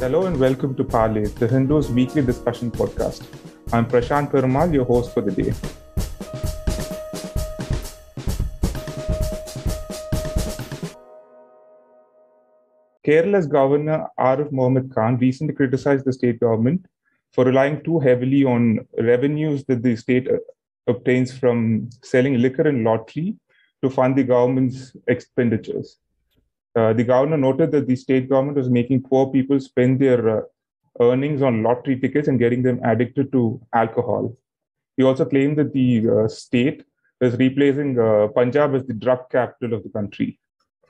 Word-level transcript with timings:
Hello 0.00 0.26
and 0.26 0.38
welcome 0.38 0.76
to 0.76 0.84
Parley, 0.84 1.26
the 1.26 1.48
Hindu's 1.48 1.90
weekly 1.90 2.22
discussion 2.22 2.70
podcast. 2.70 3.26
I'm 3.72 3.84
Prashant 3.84 4.30
Perumal, 4.30 4.72
your 4.72 4.84
host 4.84 5.12
for 5.12 5.22
the 5.22 5.32
day. 5.32 5.52
Kerala's 13.04 13.48
governor 13.48 14.06
Arif 14.20 14.52
Mohammed 14.52 14.94
Khan 14.94 15.18
recently 15.18 15.52
criticized 15.52 16.04
the 16.04 16.12
state 16.12 16.38
government 16.38 16.86
for 17.32 17.44
relying 17.44 17.82
too 17.82 17.98
heavily 17.98 18.44
on 18.44 18.86
revenues 19.00 19.64
that 19.64 19.82
the 19.82 19.96
state 19.96 20.28
uh, 20.28 20.36
obtains 20.86 21.36
from 21.36 21.90
selling 22.04 22.38
liquor 22.38 22.68
and 22.68 22.84
lottery 22.84 23.34
to 23.82 23.90
fund 23.90 24.14
the 24.14 24.22
government's 24.22 24.96
expenditures. 25.08 25.98
Uh, 26.76 26.92
the 26.92 27.04
governor 27.04 27.36
noted 27.36 27.72
that 27.72 27.86
the 27.86 27.96
state 27.96 28.28
government 28.28 28.56
was 28.56 28.68
making 28.68 29.02
poor 29.02 29.26
people 29.28 29.58
spend 29.58 29.98
their 30.00 30.38
uh, 30.38 30.42
earnings 31.00 31.42
on 31.42 31.62
lottery 31.62 31.98
tickets 31.98 32.28
and 32.28 32.38
getting 32.38 32.62
them 32.62 32.80
addicted 32.84 33.32
to 33.32 33.60
alcohol. 33.72 34.36
He 34.96 35.02
also 35.02 35.24
claimed 35.24 35.58
that 35.58 35.72
the 35.72 36.08
uh, 36.08 36.28
state 36.28 36.84
was 37.20 37.36
replacing 37.36 37.98
uh, 37.98 38.28
Punjab 38.28 38.74
as 38.74 38.84
the 38.84 38.94
drug 38.94 39.30
capital 39.30 39.76
of 39.76 39.82
the 39.82 39.88
country. 39.90 40.38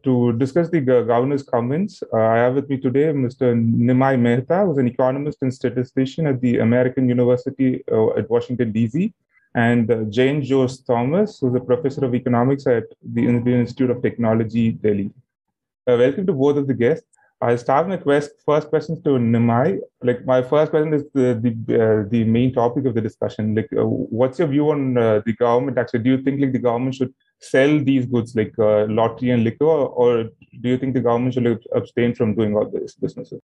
To 0.04 0.32
discuss 0.32 0.70
the 0.70 0.80
governor's 0.80 1.42
comments, 1.42 2.02
uh, 2.12 2.16
I 2.16 2.36
have 2.36 2.54
with 2.54 2.68
me 2.70 2.78
today 2.78 3.06
Mr. 3.12 3.54
Nimai 3.54 4.18
Mehta, 4.18 4.64
who's 4.64 4.78
an 4.78 4.88
economist 4.88 5.38
and 5.42 5.52
statistician 5.52 6.26
at 6.26 6.40
the 6.40 6.58
American 6.58 7.08
University 7.08 7.82
at 8.16 8.30
Washington, 8.30 8.72
D.C., 8.72 9.12
and 9.54 9.88
Jayan 9.88 10.48
Jose 10.48 10.82
Thomas, 10.86 11.40
who's 11.40 11.54
a 11.54 11.60
professor 11.60 12.04
of 12.04 12.14
economics 12.14 12.66
at 12.66 12.84
the 13.02 13.26
Indian 13.26 13.60
Institute 13.60 13.90
of 13.90 14.02
Technology, 14.02 14.70
Delhi. 14.70 15.10
Uh, 15.88 15.96
welcome 15.96 16.26
to 16.26 16.34
both 16.34 16.58
of 16.58 16.66
the 16.66 16.74
guests. 16.74 17.06
I'll 17.40 17.56
start 17.56 17.88
my 17.88 17.96
quest, 17.96 18.32
first 18.44 18.68
questions 18.68 19.00
to 19.04 19.10
Nimai. 19.10 19.78
Like 20.02 20.26
my 20.26 20.42
first 20.42 20.70
question 20.70 20.92
is 20.92 21.04
the 21.14 21.28
the, 21.44 21.52
uh, 21.82 22.08
the 22.10 22.24
main 22.24 22.52
topic 22.52 22.84
of 22.84 22.94
the 22.94 23.00
discussion. 23.00 23.54
Like, 23.54 23.70
uh, 23.72 23.86
what's 23.86 24.38
your 24.38 24.48
view 24.48 24.68
on 24.70 24.98
uh, 24.98 25.22
the 25.24 25.32
government? 25.32 25.78
Actually, 25.78 26.00
do 26.00 26.10
you 26.10 26.22
think 26.22 26.42
like 26.42 26.52
the 26.52 26.58
government 26.58 26.96
should 26.96 27.14
sell 27.40 27.78
these 27.82 28.04
goods 28.04 28.36
like 28.36 28.52
uh, 28.58 28.84
lottery 28.98 29.30
and 29.30 29.44
liquor, 29.44 29.64
or 30.02 30.24
do 30.60 30.68
you 30.68 30.76
think 30.76 30.92
the 30.92 31.00
government 31.00 31.32
should 31.32 31.64
abstain 31.74 32.14
from 32.14 32.34
doing 32.34 32.54
all 32.54 32.68
these 32.68 32.94
businesses? 32.94 33.40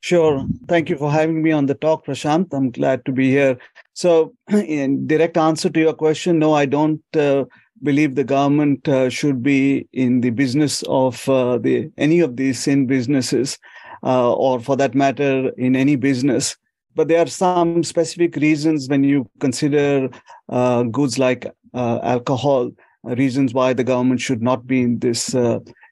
Sure. 0.00 0.46
Thank 0.68 0.90
you 0.90 0.98
for 0.98 1.10
having 1.10 1.42
me 1.42 1.52
on 1.52 1.66
the 1.66 1.74
talk, 1.74 2.04
Prashant. 2.04 2.52
I'm 2.52 2.70
glad 2.70 3.04
to 3.06 3.12
be 3.12 3.30
here. 3.30 3.56
So, 3.94 4.34
in 4.50 5.06
direct 5.06 5.38
answer 5.38 5.70
to 5.70 5.80
your 5.80 5.94
question, 5.94 6.38
no, 6.38 6.52
I 6.52 6.66
don't 6.66 7.02
uh, 7.16 7.46
believe 7.82 8.14
the 8.14 8.24
government 8.24 8.88
uh, 8.88 9.10
should 9.10 9.42
be 9.42 9.86
in 9.92 10.20
the 10.20 10.30
business 10.30 10.82
of 10.88 11.28
uh, 11.28 11.58
the 11.58 11.90
any 11.98 12.20
of 12.20 12.36
these 12.36 12.58
sin 12.58 12.86
businesses, 12.86 13.58
uh, 14.02 14.32
or 14.34 14.60
for 14.60 14.76
that 14.76 14.94
matter, 14.94 15.50
in 15.56 15.76
any 15.76 15.96
business. 15.96 16.56
But 16.94 17.08
there 17.08 17.22
are 17.22 17.26
some 17.26 17.84
specific 17.84 18.36
reasons 18.36 18.88
when 18.88 19.04
you 19.04 19.28
consider 19.40 20.08
uh, 20.48 20.82
goods 20.84 21.18
like 21.18 21.46
uh, 21.74 22.00
alcohol, 22.02 22.70
uh, 23.06 23.14
reasons 23.14 23.54
why 23.54 23.72
the 23.72 23.84
government 23.84 24.20
should 24.20 24.42
not 24.42 24.66
be 24.66 24.82
in 24.82 24.98
this 24.98 25.34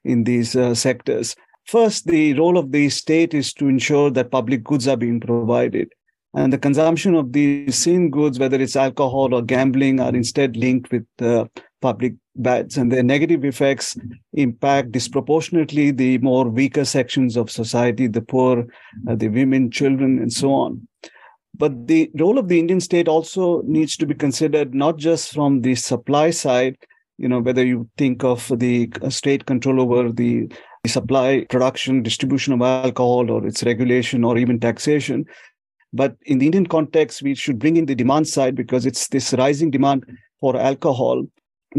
in 0.03 0.23
these 0.23 0.51
sectors. 0.77 1.35
First, 1.65 2.07
the 2.07 2.33
role 2.33 2.57
of 2.57 2.71
the 2.71 2.89
state 2.89 3.33
is 3.33 3.53
to 3.55 3.67
ensure 3.67 4.09
that 4.11 4.31
public 4.31 4.63
goods 4.63 4.87
are 4.87 4.95
being 4.95 5.19
provided. 5.19 5.91
And 6.33 6.53
the 6.53 6.57
consumption 6.57 7.15
of 7.15 7.33
these 7.33 7.75
sin 7.75 8.09
goods, 8.09 8.39
whether 8.39 8.61
it's 8.61 8.75
alcohol 8.75 9.33
or 9.33 9.41
gambling, 9.41 9.99
are 9.99 10.15
instead 10.15 10.55
linked 10.55 10.91
with 10.91 11.05
uh, 11.19 11.45
public 11.81 12.13
bads, 12.35 12.77
and 12.77 12.91
their 12.91 13.03
negative 13.03 13.43
effects 13.45 13.97
impact 14.33 14.91
disproportionately 14.91 15.91
the 15.91 16.17
more 16.19 16.47
weaker 16.49 16.85
sections 16.85 17.37
of 17.37 17.51
society, 17.51 18.07
the 18.07 18.21
poor, 18.21 18.65
uh, 19.07 19.15
the 19.15 19.27
women, 19.27 19.71
children, 19.71 20.19
and 20.19 20.31
so 20.31 20.51
on. 20.53 20.87
But 21.55 21.87
the 21.87 22.11
role 22.15 22.37
of 22.37 22.47
the 22.47 22.59
Indian 22.59 22.79
state 22.79 23.07
also 23.07 23.61
needs 23.63 23.97
to 23.97 24.05
be 24.05 24.13
considered 24.13 24.75
not 24.75 24.97
just 24.97 25.33
from 25.33 25.61
the 25.61 25.75
supply 25.75 26.29
side, 26.29 26.77
you 27.17 27.27
know, 27.27 27.39
whether 27.39 27.65
you 27.65 27.89
think 27.97 28.23
of 28.23 28.51
the 28.59 28.91
uh, 29.01 29.09
state 29.09 29.45
control 29.47 29.81
over 29.81 30.11
the 30.11 30.51
supply, 30.85 31.45
production, 31.49 32.03
distribution 32.03 32.53
of 32.53 32.61
alcohol, 32.61 33.31
or 33.31 33.45
its 33.45 33.63
regulation, 33.63 34.23
or 34.23 34.37
even 34.37 34.59
taxation. 34.59 35.25
But 35.93 36.15
in 36.25 36.37
the 36.37 36.45
Indian 36.45 36.67
context, 36.67 37.23
we 37.23 37.33
should 37.33 37.59
bring 37.59 37.77
in 37.77 37.87
the 37.87 37.95
demand 37.95 38.27
side 38.27 38.55
because 38.55 38.85
it's 38.85 39.07
this 39.07 39.33
rising 39.33 39.71
demand 39.71 40.05
for 40.39 40.55
alcohol 40.55 41.25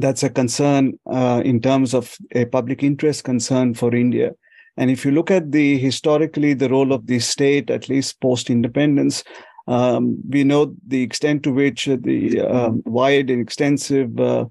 that's 0.02 0.22
a 0.22 0.30
concern 0.30 0.98
uh, 1.06 1.42
in 1.44 1.60
terms 1.60 1.94
of 1.94 2.16
a 2.32 2.44
public 2.46 2.82
interest 2.82 3.24
concern 3.24 3.74
for 3.74 3.94
India. 3.94 4.32
And 4.76 4.90
if 4.90 5.04
you 5.04 5.10
look 5.10 5.30
at 5.30 5.50
the 5.50 5.78
historically 5.78 6.54
the 6.54 6.68
role 6.68 6.92
of 6.92 7.06
the 7.06 7.18
state, 7.18 7.70
at 7.70 7.88
least 7.88 8.20
post 8.20 8.48
independence, 8.48 9.24
um, 9.66 10.16
we 10.28 10.44
know 10.44 10.74
the 10.86 11.02
extent 11.02 11.42
to 11.42 11.52
which 11.52 11.86
the 11.86 12.40
uh, 12.40 12.70
wide 12.84 13.28
and 13.28 13.42
extensive 13.42 14.18
uh, 14.18 14.46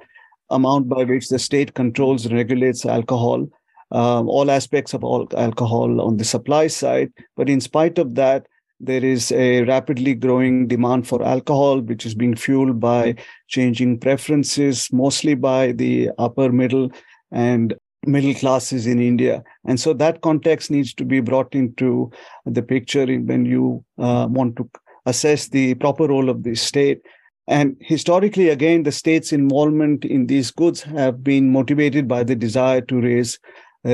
amount 0.50 0.90
by 0.90 1.03
which 1.06 1.30
the 1.30 1.40
state 1.40 1.74
controls 1.74 2.25
and 2.25 2.36
regulates 2.36 2.86
alcohol, 2.86 3.47
um, 3.91 4.30
all 4.30 4.52
aspects 4.52 4.94
of 4.94 5.03
all 5.03 5.28
alcohol 5.38 6.02
on 6.02 6.18
the 6.18 6.24
supply 6.24 6.68
side. 6.68 7.12
But 7.36 7.50
in 7.50 7.62
spite 7.62 7.97
of 7.97 8.16
that, 8.16 8.47
there 8.80 9.04
is 9.04 9.32
a 9.32 9.64
rapidly 9.64 10.14
growing 10.14 10.68
demand 10.68 11.08
for 11.08 11.24
alcohol, 11.24 11.82
which 11.82 12.06
is 12.06 12.14
being 12.14 12.36
fueled 12.36 12.80
by 12.80 13.16
changing 13.48 14.00
preferences, 14.00 14.90
mostly 14.92 15.34
by 15.36 15.72
the 15.72 16.12
upper 16.18 16.52
middle 16.52 16.92
and 17.32 17.74
middle 18.06 18.34
classes 18.34 18.88
in 18.88 19.00
India. 19.00 19.44
And 19.66 19.80
so 19.80 19.94
that 19.94 20.22
context 20.22 20.72
needs 20.72 20.94
to 20.96 21.06
be 21.06 21.20
brought 21.20 21.56
into 21.56 22.12
the 22.46 22.62
picture 22.62 23.06
when 23.06 23.46
you 23.46 23.84
uh, 23.98 24.28
want 24.30 24.56
to 24.58 24.70
assess 25.06 25.48
the 25.50 25.74
proper 25.76 26.08
role 26.08 26.30
of 26.30 26.44
the 26.44 26.56
state. 26.56 27.02
And 27.48 27.78
historically, 27.80 28.50
again, 28.50 28.84
the 28.84 28.92
state's 28.92 29.32
involvement 29.32 30.04
in 30.04 30.28
these 30.28 30.52
goods 30.52 30.84
have 30.84 31.24
been 31.24 31.52
motivated 31.52 32.08
by 32.08 32.24
the 32.24 32.36
desire 32.36 32.82
to 32.82 33.02
raise 33.02 33.40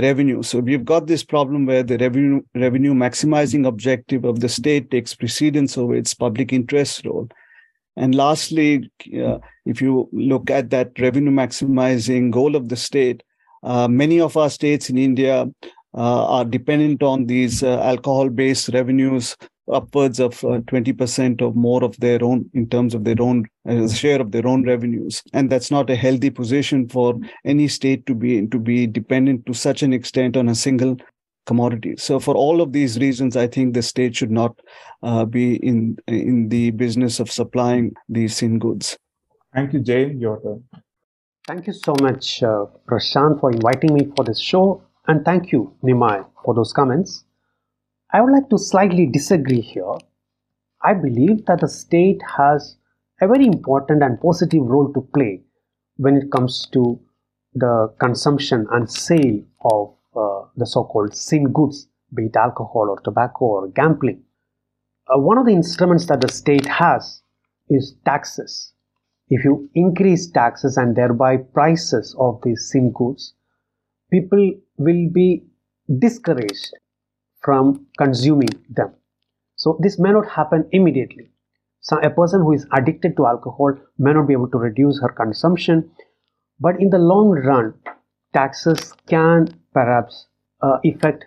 revenue. 0.02 0.44
So 0.44 0.60
we've 0.60 0.86
got 0.86 1.08
this 1.08 1.24
problem 1.24 1.66
where 1.66 1.84
the 1.84 1.98
revenue 1.98 2.42
revenue 2.56 2.94
maximizing 2.94 3.68
objective 3.68 4.26
of 4.26 4.40
the 4.40 4.50
state 4.50 4.92
takes 4.92 5.14
precedence 5.14 5.78
over 5.78 5.96
its 5.96 6.14
public 6.14 6.54
interest 6.54 7.06
role. 7.06 7.30
And 7.96 8.16
lastly, 8.16 8.92
uh, 9.16 9.38
if 9.66 9.82
you 9.82 10.10
look 10.12 10.50
at 10.50 10.70
that 10.72 11.00
revenue 11.00 11.32
maximizing 11.32 12.32
goal 12.32 12.56
of 12.56 12.70
the 12.70 12.76
state, 12.76 13.22
uh, 13.62 13.88
many 13.88 14.20
of 14.20 14.36
our 14.36 14.50
states 14.50 14.90
in 14.90 14.98
India 14.98 15.48
uh, 15.96 16.26
are 16.26 16.46
dependent 16.46 17.04
on 17.04 17.28
these 17.28 17.62
uh, 17.62 17.80
alcohol 17.82 18.30
based 18.30 18.70
revenues 18.70 19.38
upwards 19.72 20.20
of 20.20 20.40
20% 20.42 21.42
uh, 21.42 21.46
or 21.46 21.54
more 21.54 21.84
of 21.84 21.98
their 22.00 22.24
own 22.24 22.50
in 22.54 22.68
terms 22.68 22.94
of 22.94 23.04
their 23.04 23.22
own 23.22 23.46
uh, 23.68 23.88
share 23.88 24.20
of 24.20 24.32
their 24.32 24.46
own 24.46 24.64
revenues. 24.64 25.24
And 25.34 25.50
that's 25.50 25.72
not 25.72 25.90
a 25.90 25.96
healthy 25.96 26.30
position 26.30 26.90
for 26.90 27.16
any 27.46 27.68
state 27.68 28.06
to 28.08 28.16
be 28.16 28.46
to 28.48 28.60
be 28.60 28.88
dependent 28.88 29.46
to 29.46 29.54
such 29.54 29.84
an 29.84 29.94
extent 29.94 30.36
on 30.36 30.50
a 30.50 30.56
single 30.56 30.98
commodity. 31.46 31.96
So 31.98 32.20
for 32.20 32.36
all 32.36 32.62
of 32.62 32.72
these 32.72 32.98
reasons 33.00 33.36
i 33.36 33.48
think 33.48 33.74
the 33.74 33.82
state 33.82 34.16
should 34.16 34.32
not 34.32 34.60
uh, 35.02 35.26
be 35.26 35.56
in 35.58 35.98
in 36.08 36.50
the 36.50 36.72
business 36.72 37.20
of 37.20 37.32
supplying 37.32 37.94
these 38.10 38.38
sin 38.38 38.60
goods. 38.60 38.98
Thank 39.54 39.74
you 39.74 39.80
Jayan 39.80 40.20
your 40.20 40.42
turn. 40.42 40.64
Thank 41.48 41.68
you 41.68 41.74
so 41.74 41.94
much 42.02 42.42
uh, 42.42 42.66
prashant 42.88 43.42
for 43.42 43.52
inviting 43.52 43.94
me 43.94 44.10
for 44.16 44.24
this 44.24 44.40
show. 44.40 44.82
And 45.08 45.26
thank 45.26 45.52
you 45.52 45.74
nimai 45.84 46.26
for 46.46 46.54
those 46.54 46.72
comments 46.72 47.26
I 48.16 48.22
would 48.22 48.32
like 48.32 48.48
to 48.50 48.60
slightly 48.60 49.08
disagree 49.08 49.62
here. 49.62 49.96
I 50.84 50.94
believe 50.94 51.48
that 51.48 51.62
the 51.62 51.68
state 51.68 52.22
has 52.38 52.78
a 53.20 53.28
very 53.28 53.48
important 53.48 54.04
and 54.04 54.22
positive 54.22 54.62
role 54.62 54.94
to 54.94 55.02
play 55.16 55.42
when 55.98 56.18
it 56.18 56.32
comes 56.32 56.68
to 56.74 57.00
the 57.56 57.92
consumption 58.00 58.68
and 58.72 58.92
sale 58.92 59.42
of 59.66 59.96
uh, 60.16 60.48
the 60.58 60.68
so-called 60.68 61.16
sin 61.16 61.52
goods, 61.52 61.88
be 62.16 62.26
it 62.26 62.36
alcohol 62.36 62.88
or 62.88 63.00
tobacco 63.00 63.46
or 63.46 63.68
gambling. 63.70 64.22
Uh, 65.08 65.18
one 65.18 65.40
of 65.40 65.48
the 65.48 65.54
instruments 65.54 66.06
that 66.06 66.22
the 66.22 66.32
state 66.32 66.68
has 66.68 67.24
is 67.70 67.96
taxes. 68.06 68.74
If 69.30 69.44
you 69.44 69.72
increase 69.74 70.30
taxes 70.30 70.78
and 70.78 70.96
thereby 70.96 71.38
prices 71.38 72.16
of 72.20 72.42
these 72.44 72.70
sin 72.72 72.92
goods, 72.92 73.34
people 74.12 74.52
will 74.78 75.10
be 75.12 75.48
discouraged 75.98 76.76
from 77.44 77.86
consuming 77.98 78.50
them. 78.70 78.94
So 79.56 79.78
this 79.82 80.00
may 80.00 80.12
not 80.12 80.30
happen 80.30 80.68
immediately. 80.72 81.30
So 81.82 81.98
a 82.00 82.10
person 82.10 82.42
who 82.42 82.54
is 82.54 82.66
addicted 82.72 83.18
to 83.18 83.28
alcohol 83.28 83.74
may 83.98 84.14
not 84.14 84.28
be 84.28 84.34
able 84.34 84.50
to 84.50 84.58
reduce 84.58 85.02
her 85.02 85.10
consumption, 85.10 85.92
but 86.60 86.80
in 86.80 86.90
the 86.90 86.98
long 86.98 87.32
run, 87.32 87.74
taxes 88.34 88.94
can 89.08 89.48
perhaps 89.74 90.28
uh, 90.62 90.78
affect 90.86 91.26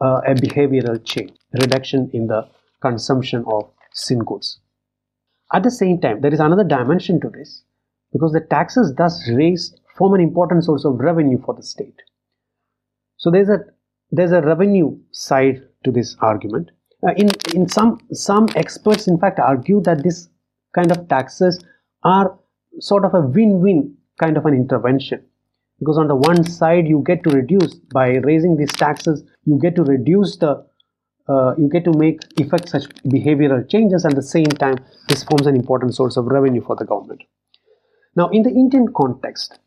uh, 0.00 0.20
a 0.26 0.34
behavioral 0.34 1.04
change, 1.04 1.32
reduction 1.60 2.10
in 2.12 2.28
the 2.28 2.48
consumption 2.80 3.44
of 3.46 3.70
sin 3.92 4.20
goods. 4.20 4.60
At 5.52 5.62
the 5.62 5.70
same 5.70 6.00
time, 6.00 6.20
there 6.20 6.32
is 6.32 6.40
another 6.40 6.64
dimension 6.64 7.20
to 7.20 7.28
this 7.28 7.62
because 8.12 8.32
the 8.32 8.40
taxes 8.40 8.94
thus 8.96 9.28
raise 9.30 9.74
form 9.96 10.14
an 10.14 10.20
important 10.20 10.64
source 10.64 10.84
of 10.84 11.00
revenue 11.00 11.40
for 11.44 11.54
the 11.54 11.62
state. 11.62 12.02
So 13.16 13.30
there's 13.30 13.48
a 13.48 13.64
there's 14.10 14.32
a 14.32 14.40
revenue 14.40 14.98
side 15.12 15.62
to 15.84 15.90
this 15.90 16.16
argument. 16.20 16.70
Uh, 17.06 17.12
in 17.16 17.30
in 17.54 17.68
some 17.68 18.00
some 18.12 18.48
experts, 18.56 19.06
in 19.06 19.18
fact, 19.18 19.38
argue 19.38 19.80
that 19.82 20.02
this 20.02 20.28
kind 20.74 20.90
of 20.90 21.08
taxes 21.08 21.58
are 22.02 22.38
sort 22.80 23.04
of 23.04 23.14
a 23.14 23.20
win-win 23.20 23.96
kind 24.20 24.36
of 24.36 24.46
an 24.46 24.54
intervention 24.54 25.22
because 25.78 25.98
on 25.98 26.08
the 26.08 26.14
one 26.14 26.44
side 26.44 26.86
you 26.86 27.02
get 27.06 27.22
to 27.24 27.30
reduce 27.30 27.74
by 27.92 28.08
raising 28.28 28.56
these 28.56 28.72
taxes 28.72 29.22
you 29.44 29.58
get 29.60 29.74
to 29.76 29.84
reduce 29.84 30.36
the 30.38 30.52
uh, 31.28 31.54
you 31.58 31.68
get 31.68 31.84
to 31.84 31.92
make 31.98 32.20
effect 32.38 32.68
such 32.68 32.84
behavioral 33.14 33.68
changes 33.68 34.04
at 34.04 34.14
the 34.14 34.22
same 34.22 34.52
time 34.64 34.76
this 35.08 35.24
forms 35.24 35.46
an 35.46 35.56
important 35.56 35.94
source 35.94 36.16
of 36.16 36.26
revenue 36.26 36.62
for 36.62 36.76
the 36.76 36.84
government 36.84 37.22
now 38.14 38.28
in 38.28 38.42
the 38.42 38.50
indian 38.50 38.86
context 38.94 39.58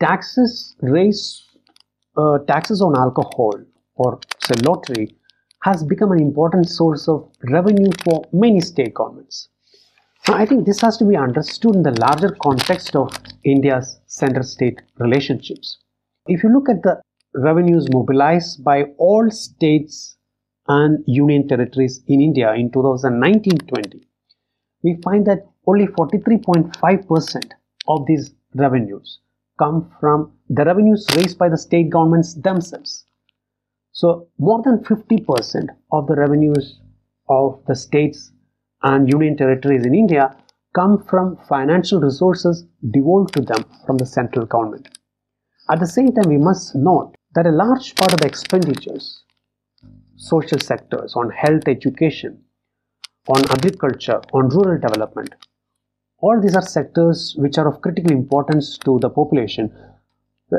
taxes 0.00 0.76
raise 0.80 1.44
uh, 2.16 2.38
taxes 2.46 2.80
on 2.80 2.96
alcohol 2.96 3.54
or 3.96 4.18
say 4.44 4.54
lottery 4.62 5.16
has 5.62 5.82
become 5.82 6.12
an 6.12 6.20
important 6.20 6.68
source 6.68 7.08
of 7.08 7.28
revenue 7.50 7.90
for 8.04 8.22
many 8.32 8.60
state 8.60 8.94
governments 8.94 9.48
now, 10.26 10.36
I 10.36 10.46
think 10.46 10.64
this 10.64 10.80
has 10.80 10.96
to 10.98 11.04
be 11.04 11.16
understood 11.16 11.76
in 11.76 11.82
the 11.82 11.90
larger 12.00 12.30
context 12.40 12.96
of 12.96 13.14
India's 13.44 14.00
center 14.06 14.42
state 14.42 14.80
relationships. 14.96 15.78
If 16.26 16.42
you 16.42 16.50
look 16.50 16.70
at 16.70 16.82
the 16.82 17.02
revenues 17.34 17.88
mobilized 17.92 18.64
by 18.64 18.84
all 18.96 19.30
states 19.30 20.16
and 20.66 21.04
union 21.06 21.46
territories 21.46 22.02
in 22.06 22.22
India 22.22 22.54
in 22.54 22.72
2019 22.72 23.58
20, 23.58 24.00
we 24.82 24.98
find 25.04 25.26
that 25.26 25.46
only 25.66 25.88
43.5% 25.88 27.50
of 27.88 28.06
these 28.06 28.30
revenues 28.54 29.18
come 29.58 29.90
from 30.00 30.32
the 30.48 30.64
revenues 30.64 31.06
raised 31.16 31.38
by 31.38 31.48
the 31.48 31.58
state 31.58 31.90
governments 31.90 32.34
themselves. 32.34 33.04
So, 33.92 34.28
more 34.38 34.62
than 34.62 34.78
50% 34.84 35.68
of 35.92 36.06
the 36.06 36.16
revenues 36.16 36.80
of 37.28 37.62
the 37.66 37.76
states 37.76 38.32
and 38.82 39.08
union 39.08 39.36
territories 39.36 39.86
in 39.86 39.94
India 39.94 40.36
come 40.74 41.04
from 41.04 41.38
financial 41.48 42.00
resources 42.00 42.66
devolved 42.90 43.34
to 43.34 43.40
them 43.42 43.64
from 43.86 43.96
the 43.98 44.06
central 44.06 44.46
government. 44.46 44.98
At 45.70 45.80
the 45.80 45.86
same 45.86 46.12
time, 46.12 46.28
we 46.28 46.38
must 46.38 46.74
note 46.74 47.14
that 47.34 47.46
a 47.46 47.50
large 47.50 47.94
part 47.94 48.12
of 48.12 48.20
the 48.20 48.26
expenditures, 48.26 49.22
social 50.16 50.58
sectors 50.58 51.14
on 51.16 51.30
health, 51.30 51.68
education, 51.68 52.42
on 53.28 53.42
agriculture, 53.50 54.20
on 54.32 54.48
rural 54.48 54.78
development, 54.78 55.34
all 56.24 56.40
these 56.40 56.56
are 56.56 56.62
sectors 56.62 57.34
which 57.36 57.58
are 57.58 57.68
of 57.68 57.80
critical 57.82 58.12
importance 58.12 58.78
to 58.78 58.98
the 59.00 59.10
population. 59.10 59.70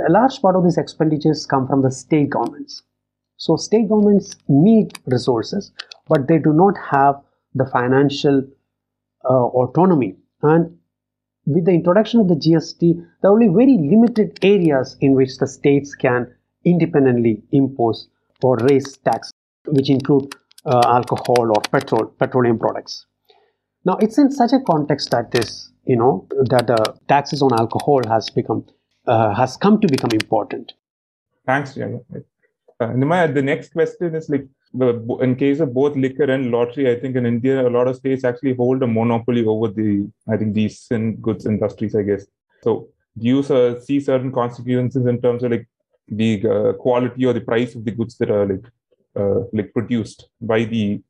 A 0.07 0.11
large 0.11 0.39
part 0.41 0.55
of 0.55 0.63
these 0.63 0.77
expenditures 0.77 1.45
come 1.47 1.67
from 1.67 1.81
the 1.81 1.89
state 1.89 2.29
governments. 2.29 2.83
So, 3.37 3.55
state 3.55 3.89
governments 3.89 4.35
need 4.47 4.99
resources, 5.07 5.71
but 6.07 6.27
they 6.27 6.37
do 6.37 6.53
not 6.53 6.75
have 6.91 7.15
the 7.55 7.65
financial 7.65 8.43
uh, 9.27 9.45
autonomy. 9.61 10.15
And 10.43 10.77
with 11.47 11.65
the 11.65 11.71
introduction 11.71 12.19
of 12.19 12.27
the 12.27 12.35
GST, 12.35 12.81
there 13.21 13.31
are 13.31 13.33
only 13.33 13.47
very 13.47 13.77
limited 13.77 14.37
areas 14.43 14.95
in 15.01 15.15
which 15.15 15.37
the 15.37 15.47
states 15.47 15.95
can 15.95 16.31
independently 16.63 17.41
impose 17.51 18.07
or 18.43 18.57
raise 18.57 18.97
tax, 18.97 19.31
which 19.65 19.89
include 19.89 20.35
uh, 20.65 20.81
alcohol 20.85 21.51
or 21.55 21.61
petrol, 21.71 22.05
petroleum 22.05 22.59
products. 22.59 23.07
Now, 23.85 23.97
it's 24.01 24.17
in 24.17 24.31
such 24.31 24.51
a 24.51 24.59
context 24.59 25.11
that 25.11 25.31
this, 25.31 25.71
you 25.85 25.95
know, 25.95 26.27
that 26.49 26.69
uh, 26.69 26.93
taxes 27.07 27.41
on 27.41 27.53
alcohol 27.53 28.01
has 28.07 28.29
become, 28.29 28.65
uh, 29.07 29.33
has 29.35 29.57
come 29.57 29.79
to 29.81 29.87
become 29.87 30.09
important. 30.11 30.73
Thanks, 31.45 31.77
yeah. 31.77 31.97
Uh, 32.79 32.93
the 33.27 33.41
next 33.43 33.73
question 33.73 34.15
is 34.15 34.27
like, 34.29 34.47
in 35.21 35.35
case 35.35 35.59
of 35.59 35.73
both 35.73 35.95
liquor 35.95 36.23
and 36.23 36.51
lottery, 36.51 36.91
I 36.91 36.99
think 36.99 37.15
in 37.15 37.25
India, 37.25 37.65
a 37.65 37.69
lot 37.69 37.87
of 37.87 37.95
states 37.95 38.23
actually 38.23 38.55
hold 38.55 38.83
a 38.83 38.87
monopoly 38.87 39.45
over 39.45 39.67
the, 39.67 40.09
I 40.27 40.35
think, 40.35 40.55
these 40.55 40.87
goods 41.21 41.45
industries, 41.45 41.95
I 41.95 42.01
guess. 42.01 42.25
So 42.63 42.89
do 43.17 43.27
you 43.27 43.39
uh, 43.39 43.79
see 43.79 43.99
certain 43.99 44.31
consequences 44.31 45.05
in 45.05 45.21
terms 45.21 45.43
of 45.43 45.51
like 45.51 45.67
the 46.07 46.45
uh, 46.45 46.73
quality 46.73 47.25
or 47.25 47.33
the 47.33 47.41
price 47.41 47.75
of 47.75 47.85
the 47.85 47.91
goods 47.91 48.17
that 48.17 48.29
are 48.29 48.45
like 48.45 48.65
uh, 49.15 49.45
like 49.53 49.71
produced 49.73 50.27
by 50.41 50.65
the 50.65 51.01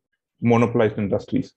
monopolized 0.41 0.99
industries? 0.99 1.53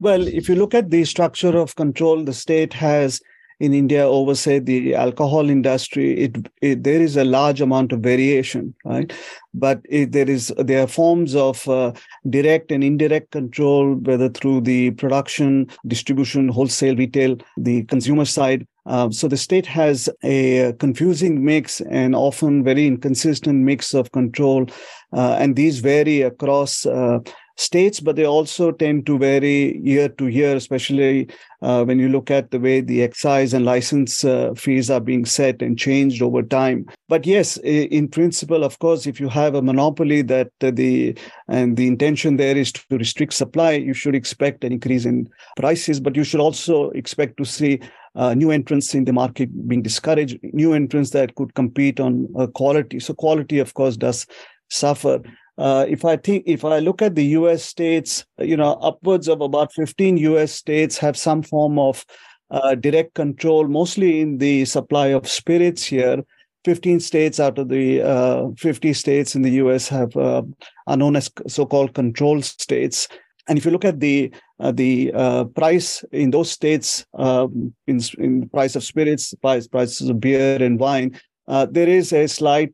Well, 0.00 0.26
if 0.26 0.48
you 0.48 0.54
look 0.54 0.74
at 0.74 0.90
the 0.90 1.04
structure 1.04 1.56
of 1.58 1.76
control, 1.76 2.24
the 2.24 2.32
state 2.32 2.72
has 2.72 3.20
in 3.60 3.74
India 3.74 4.08
over, 4.08 4.34
say, 4.34 4.58
the 4.58 4.94
alcohol 4.94 5.50
industry, 5.50 6.18
it, 6.18 6.50
it, 6.62 6.82
there 6.82 7.02
is 7.02 7.18
a 7.18 7.24
large 7.24 7.60
amount 7.60 7.92
of 7.92 8.00
variation, 8.00 8.74
right? 8.86 9.12
But 9.52 9.82
it, 9.86 10.12
there 10.12 10.30
is 10.30 10.50
there 10.56 10.84
are 10.84 10.86
forms 10.86 11.34
of 11.34 11.68
uh, 11.68 11.92
direct 12.30 12.72
and 12.72 12.82
indirect 12.82 13.32
control, 13.32 13.96
whether 13.96 14.30
through 14.30 14.62
the 14.62 14.92
production, 14.92 15.68
distribution, 15.86 16.48
wholesale, 16.48 16.96
retail, 16.96 17.36
the 17.58 17.84
consumer 17.84 18.24
side. 18.24 18.66
Uh, 18.86 19.10
so 19.10 19.28
the 19.28 19.36
state 19.36 19.66
has 19.66 20.08
a 20.24 20.72
confusing 20.78 21.44
mix 21.44 21.82
and 21.82 22.14
often 22.14 22.64
very 22.64 22.86
inconsistent 22.86 23.58
mix 23.58 23.92
of 23.92 24.10
control, 24.12 24.66
uh, 25.12 25.36
and 25.38 25.54
these 25.54 25.80
vary 25.80 26.22
across 26.22 26.86
uh, 26.86 27.18
states, 27.60 28.00
but 28.00 28.16
they 28.16 28.24
also 28.24 28.72
tend 28.72 29.04
to 29.04 29.18
vary 29.18 29.78
year 29.84 30.08
to 30.08 30.28
year, 30.28 30.56
especially 30.56 31.28
uh, 31.60 31.84
when 31.84 31.98
you 31.98 32.08
look 32.08 32.30
at 32.30 32.50
the 32.50 32.58
way 32.58 32.80
the 32.80 33.02
excise 33.02 33.52
and 33.52 33.66
license 33.66 34.24
uh, 34.24 34.54
fees 34.54 34.90
are 34.90 35.00
being 35.00 35.26
set 35.26 35.60
and 35.60 35.78
changed 35.78 36.22
over 36.22 36.42
time. 36.42 36.86
But 37.08 37.26
yes, 37.26 37.58
in 37.58 38.08
principle, 38.08 38.64
of 38.64 38.78
course, 38.78 39.06
if 39.06 39.20
you 39.20 39.28
have 39.28 39.54
a 39.54 39.62
monopoly 39.62 40.22
that 40.22 40.50
the 40.60 41.18
and 41.48 41.76
the 41.76 41.86
intention 41.86 42.38
there 42.38 42.56
is 42.56 42.72
to 42.72 42.96
restrict 42.96 43.34
supply, 43.34 43.72
you 43.72 43.92
should 43.92 44.14
expect 44.14 44.64
an 44.64 44.72
increase 44.72 45.04
in 45.04 45.28
prices, 45.56 46.00
but 46.00 46.16
you 46.16 46.24
should 46.24 46.40
also 46.40 46.90
expect 46.90 47.36
to 47.36 47.44
see 47.44 47.78
uh, 48.14 48.32
new 48.32 48.50
entrants 48.50 48.94
in 48.94 49.04
the 49.04 49.12
market 49.12 49.68
being 49.68 49.82
discouraged, 49.82 50.38
new 50.42 50.72
entrants 50.72 51.10
that 51.10 51.34
could 51.34 51.54
compete 51.54 52.00
on 52.00 52.26
uh, 52.38 52.46
quality. 52.46 53.00
So 53.00 53.12
quality, 53.12 53.58
of 53.58 53.74
course, 53.74 53.96
does 53.96 54.26
suffer. 54.70 55.20
Uh, 55.60 55.84
if 55.90 56.06
I 56.06 56.16
think, 56.16 56.44
if 56.46 56.64
I 56.64 56.78
look 56.78 57.02
at 57.02 57.14
the 57.14 57.24
U.S. 57.38 57.62
states, 57.62 58.24
you 58.38 58.56
know, 58.56 58.72
upwards 58.80 59.28
of 59.28 59.42
about 59.42 59.74
15 59.74 60.16
U.S. 60.16 60.52
states 60.52 60.96
have 60.96 61.18
some 61.18 61.42
form 61.42 61.78
of 61.78 62.06
uh, 62.50 62.74
direct 62.76 63.12
control, 63.12 63.68
mostly 63.68 64.22
in 64.22 64.38
the 64.38 64.64
supply 64.64 65.08
of 65.08 65.28
spirits 65.28 65.84
here. 65.84 66.24
15 66.64 67.00
states 67.00 67.38
out 67.38 67.58
of 67.58 67.68
the 67.68 68.00
uh, 68.00 68.48
50 68.56 68.94
states 68.94 69.34
in 69.34 69.42
the 69.42 69.50
U.S. 69.64 69.86
have 69.88 70.16
uh, 70.16 70.42
are 70.86 70.96
known 70.96 71.14
as 71.14 71.30
so-called 71.46 71.92
control 71.92 72.40
states. 72.40 73.06
And 73.46 73.58
if 73.58 73.66
you 73.66 73.70
look 73.70 73.84
at 73.84 74.00
the 74.00 74.32
uh, 74.60 74.72
the 74.72 75.12
uh, 75.14 75.44
price 75.44 76.02
in 76.10 76.30
those 76.30 76.50
states, 76.50 77.04
um, 77.14 77.74
in, 77.86 78.00
in 78.16 78.40
the 78.40 78.46
price 78.46 78.76
of 78.76 78.84
spirits, 78.84 79.34
price 79.34 79.66
prices 79.66 80.08
of 80.08 80.20
beer 80.20 80.62
and 80.62 80.80
wine, 80.80 81.20
there 81.46 81.88
is 81.88 82.14
a 82.14 82.26
slight 82.28 82.72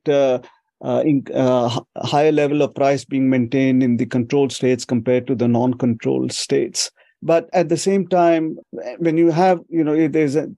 uh, 0.85 1.03
in, 1.05 1.25
uh, 1.35 1.81
higher 1.99 2.33
level 2.33 2.63
of 2.63 2.75
price 2.75 3.05
being 3.05 3.31
maintained 3.31 3.83
in 3.83 3.97
the 3.97 4.07
controlled 4.07 4.53
states 4.53 4.85
compared 4.85 5.27
to 5.27 5.35
the 5.35 5.49
non-controlled 5.49 6.33
states. 6.33 6.91
But 7.23 7.49
at 7.53 7.69
the 7.69 7.77
same 7.77 8.07
time, 8.07 8.59
when 8.99 9.17
you 9.17 9.31
have, 9.31 9.61
you 9.69 9.83
know, 9.83 10.09
there's 10.09 10.37
a, 10.37 10.49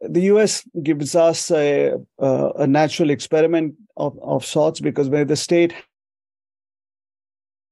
the 0.00 0.22
U.S. 0.22 0.66
gives 0.82 1.14
us 1.14 1.50
a, 1.50 1.92
a, 2.18 2.66
natural 2.66 3.10
experiment 3.10 3.74
of, 3.96 4.18
of 4.20 4.44
sorts 4.44 4.80
because 4.80 5.08
where 5.08 5.24
the 5.24 5.36
state 5.36 5.74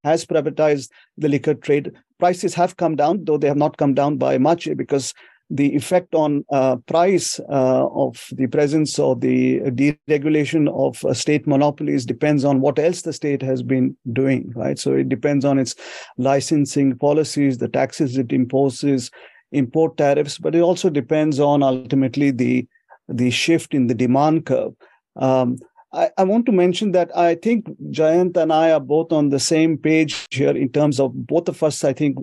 has 0.05 0.25
privatized 0.25 0.91
the 1.17 1.29
liquor 1.29 1.55
trade, 1.55 1.93
prices 2.19 2.55
have 2.55 2.77
come 2.77 2.95
down, 2.95 3.25
though 3.25 3.39
they 3.39 3.49
have 3.49 3.57
not 3.57 3.79
come 3.79 3.95
down 3.95 4.17
by 4.17 4.39
much 4.39 4.69
because 4.77 5.13
the 5.51 5.75
effect 5.75 6.15
on 6.15 6.45
uh, 6.53 6.77
price 6.87 7.41
uh, 7.41 7.87
of 7.89 8.25
the 8.33 8.47
presence 8.47 8.99
of 9.01 9.21
the 9.21 9.59
deregulation 9.61 10.69
of 10.73 11.05
uh, 11.05 11.13
state 11.13 11.47
monopolies 11.47 12.07
depends 12.07 12.45
on 12.45 12.61
what 12.61 12.79
else 12.79 13.03
the 13.03 13.13
state 13.13 13.43
has 13.43 13.63
been 13.63 13.97
doing, 14.13 14.53
right? 14.55 14.79
So 14.79 14.95
it 14.95 15.09
depends 15.09 15.45
on 15.45 15.59
its 15.59 15.75
licensing 16.19 16.97
policies, 16.97 17.59
the 17.59 17.69
taxes 17.69 18.17
it 18.17 18.33
imposes, 18.33 19.11
import 19.51 19.97
tariffs, 19.97 20.39
but 20.39 20.55
it 20.55 20.61
also 20.61 20.89
depends 20.89 21.41
on 21.41 21.63
ultimately 21.63 22.31
the 22.31 22.67
the 23.09 23.31
shift 23.31 23.75
in 23.75 23.89
the 23.89 23.95
demand 23.95 24.47
curve. 24.47 24.73
Um, 25.17 25.59
I, 25.93 26.11
I, 26.17 26.23
want 26.23 26.47
to 26.47 26.53
mention 26.53 26.93
that 26.93 27.17
I 27.17 27.35
think 27.35 27.67
Jayant 27.91 28.37
and 28.37 28.53
I 28.53 28.71
are 28.71 28.81
both 28.81 29.13
on 29.13 29.31
the 29.31 29.41
same 29.41 29.77
page 29.77 30.27
here 30.31 30.57
in 30.57 30.69
terms 30.69 31.01
of 31.01 31.27
both 31.27 31.49
of 31.49 31.63
us, 31.65 31.83
I 31.83 31.93
think, 31.93 32.17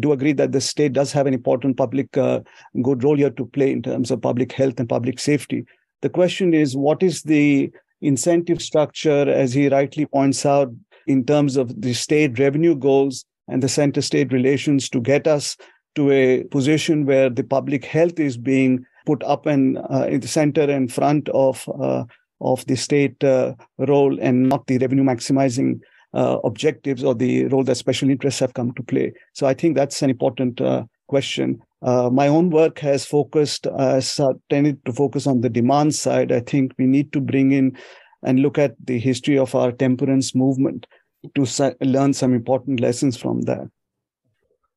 do 0.00 0.12
agree 0.12 0.32
that 0.32 0.50
the 0.50 0.60
state 0.60 0.92
does 0.92 1.12
have 1.12 1.26
an 1.26 1.34
important 1.34 1.76
public 1.76 2.16
uh, 2.16 2.40
good 2.82 3.04
role 3.04 3.16
here 3.16 3.30
to 3.30 3.46
play 3.46 3.70
in 3.70 3.82
terms 3.82 4.10
of 4.10 4.20
public 4.20 4.50
health 4.50 4.80
and 4.80 4.88
public 4.88 5.20
safety. 5.20 5.64
The 6.00 6.08
question 6.08 6.52
is, 6.52 6.76
what 6.76 7.02
is 7.02 7.22
the 7.22 7.70
incentive 8.00 8.60
structure, 8.60 9.30
as 9.30 9.52
he 9.52 9.68
rightly 9.68 10.06
points 10.06 10.44
out, 10.44 10.72
in 11.06 11.24
terms 11.24 11.56
of 11.56 11.80
the 11.80 11.94
state 11.94 12.38
revenue 12.40 12.74
goals 12.74 13.24
and 13.48 13.62
the 13.62 13.68
center 13.68 14.02
state 14.02 14.32
relations 14.32 14.88
to 14.88 15.00
get 15.00 15.28
us 15.28 15.56
to 15.94 16.10
a 16.10 16.42
position 16.44 17.06
where 17.06 17.30
the 17.30 17.44
public 17.44 17.84
health 17.84 18.18
is 18.18 18.36
being 18.36 18.84
put 19.06 19.22
up 19.24 19.46
and 19.46 19.78
uh, 19.90 20.06
in 20.08 20.20
the 20.20 20.28
center 20.28 20.62
and 20.62 20.92
front 20.92 21.28
of 21.30 21.68
uh, 21.80 22.04
of 22.42 22.64
the 22.66 22.76
state 22.76 23.22
uh, 23.24 23.54
role 23.78 24.18
and 24.20 24.48
not 24.48 24.66
the 24.66 24.78
revenue 24.78 25.04
maximizing 25.04 25.80
uh, 26.14 26.38
objectives 26.44 27.02
or 27.02 27.14
the 27.14 27.46
role 27.46 27.64
that 27.64 27.76
special 27.76 28.10
interests 28.10 28.40
have 28.40 28.54
come 28.54 28.72
to 28.74 28.82
play. 28.82 29.12
So 29.32 29.46
I 29.46 29.54
think 29.54 29.76
that's 29.76 30.02
an 30.02 30.10
important 30.10 30.60
uh, 30.60 30.84
question. 31.08 31.62
Uh, 31.82 32.10
my 32.10 32.28
own 32.28 32.50
work 32.50 32.78
has 32.80 33.04
focused, 33.04 33.66
has 33.78 34.20
tended 34.50 34.84
to 34.84 34.92
focus 34.92 35.26
on 35.26 35.40
the 35.40 35.48
demand 35.48 35.94
side. 35.94 36.30
I 36.30 36.40
think 36.40 36.72
we 36.78 36.86
need 36.86 37.12
to 37.12 37.20
bring 37.20 37.52
in 37.52 37.76
and 38.24 38.40
look 38.40 38.58
at 38.58 38.74
the 38.84 38.98
history 38.98 39.38
of 39.38 39.54
our 39.54 39.72
temperance 39.72 40.34
movement 40.34 40.86
to 41.34 41.46
sa- 41.46 41.72
learn 41.80 42.12
some 42.12 42.34
important 42.34 42.80
lessons 42.80 43.16
from 43.16 43.42
that. 43.42 43.68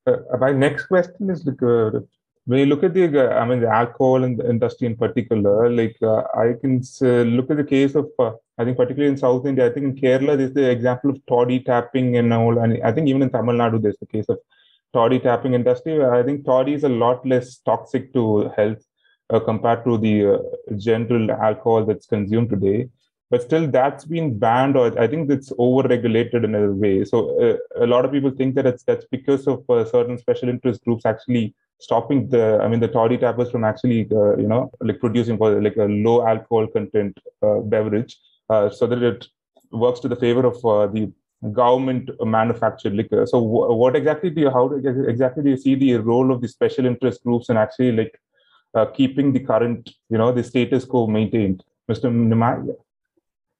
Uh, 0.08 0.38
my 0.40 0.52
next 0.52 0.86
question 0.86 1.30
is 1.30 1.48
uh, 1.48 2.00
when 2.46 2.60
you 2.60 2.66
look 2.68 2.84
at 2.84 2.94
the, 2.94 3.06
uh, 3.06 3.40
I 3.40 3.46
mean, 3.46 3.60
the 3.60 3.70
alcohol 3.70 4.24
industry 4.24 4.88
in 4.88 4.96
particular, 4.96 5.70
like 5.70 5.98
uh, 6.02 6.24
I 6.36 6.54
can 6.62 6.82
look 7.36 7.50
at 7.50 7.58
the 7.58 7.64
case 7.64 7.96
of, 7.96 8.08
uh, 8.20 8.32
I 8.58 8.64
think 8.64 8.78
particularly 8.78 9.12
in 9.12 9.18
South 9.18 9.46
India, 9.46 9.66
I 9.66 9.70
think 9.70 9.86
in 9.86 9.96
Kerala, 9.96 10.38
there's 10.38 10.54
the 10.54 10.70
example 10.70 11.10
of 11.10 11.26
toddy 11.28 11.60
tapping 11.60 12.18
and 12.18 12.32
all, 12.32 12.60
and 12.60 12.82
I 12.84 12.92
think 12.92 13.08
even 13.08 13.24
in 13.24 13.32
Tamil 13.32 13.56
Nadu, 13.56 13.82
there's 13.82 13.98
the 14.00 14.06
case 14.06 14.26
of 14.30 14.38
toddy 14.94 15.20
tapping 15.20 15.56
industry. 15.56 16.04
I 16.06 16.24
think 16.24 16.46
toddy 16.46 16.74
is 16.74 16.84
a 16.84 16.90
lot 16.90 17.26
less 17.26 17.58
toxic 17.58 18.14
to 18.14 18.52
health 18.56 18.84
uh, 19.32 19.40
compared 19.40 19.84
to 19.86 19.98
the 19.98 20.78
general 20.78 21.32
alcohol 21.32 21.84
that's 21.84 22.06
consumed 22.06 22.50
today 22.50 22.88
but 23.32 23.42
still 23.42 23.68
that's 23.68 24.06
been 24.06 24.38
banned 24.38 24.78
or 24.78 24.98
i 25.00 25.08
think 25.08 25.30
it's 25.30 25.52
over 25.58 25.88
regulated 25.88 26.44
in 26.44 26.54
a 26.56 26.72
way 26.72 27.04
so 27.04 27.18
uh, 27.44 27.58
a 27.84 27.88
lot 27.88 28.06
of 28.06 28.12
people 28.12 28.32
think 28.32 28.56
that 28.56 28.66
it's 28.66 28.84
that's 28.84 29.06
because 29.06 29.48
of 29.48 29.68
uh, 29.70 29.84
certain 29.86 30.18
special 30.18 30.48
interest 30.48 30.84
groups 30.84 31.06
actually 31.06 31.54
stopping 31.80 32.30
the 32.30 32.60
i 32.64 32.68
mean 32.68 32.80
the 32.80 32.88
toddy 32.88 33.18
tappers 33.18 33.52
from 33.52 33.64
actually 33.64 34.08
uh, 34.12 34.36
you 34.38 34.48
know 34.48 34.72
like 34.82 35.00
producing 35.00 35.38
for 35.38 35.62
like 35.62 35.76
a 35.76 35.86
low 35.86 36.26
alcohol 36.26 36.68
content 36.68 37.18
uh, 37.44 37.60
beverage 37.60 38.18
uh, 38.50 38.70
so 38.70 38.88
that 38.88 39.04
it 39.04 39.28
works 39.72 40.00
to 40.00 40.08
the 40.08 40.16
favor 40.16 40.46
of 40.46 40.64
uh, 40.66 40.88
the 40.88 41.12
government 41.52 42.10
manufactured 42.24 42.94
liquor. 42.94 43.26
So 43.28 43.42
w- 43.42 43.74
what 43.74 43.96
exactly 43.96 44.30
do 44.30 44.42
you 44.42 44.50
how 44.50 44.72
exactly 44.74 45.44
do 45.44 45.50
you 45.50 45.58
see 45.58 45.76
the 45.76 45.96
role 45.96 46.32
of 46.32 46.42
the 46.42 46.48
special 46.48 46.86
interest 46.86 47.24
groups 47.24 47.50
and 47.50 47.58
actually 47.58 47.92
like 47.92 48.20
keeping 48.94 49.34
the 49.34 49.40
current 49.40 49.90
you 50.10 50.18
know 50.18 50.32
the 50.32 50.44
status 50.44 50.86
quo 50.86 51.08
maintained? 51.08 51.64
Mr 51.90 52.12
nimai? 52.12 52.76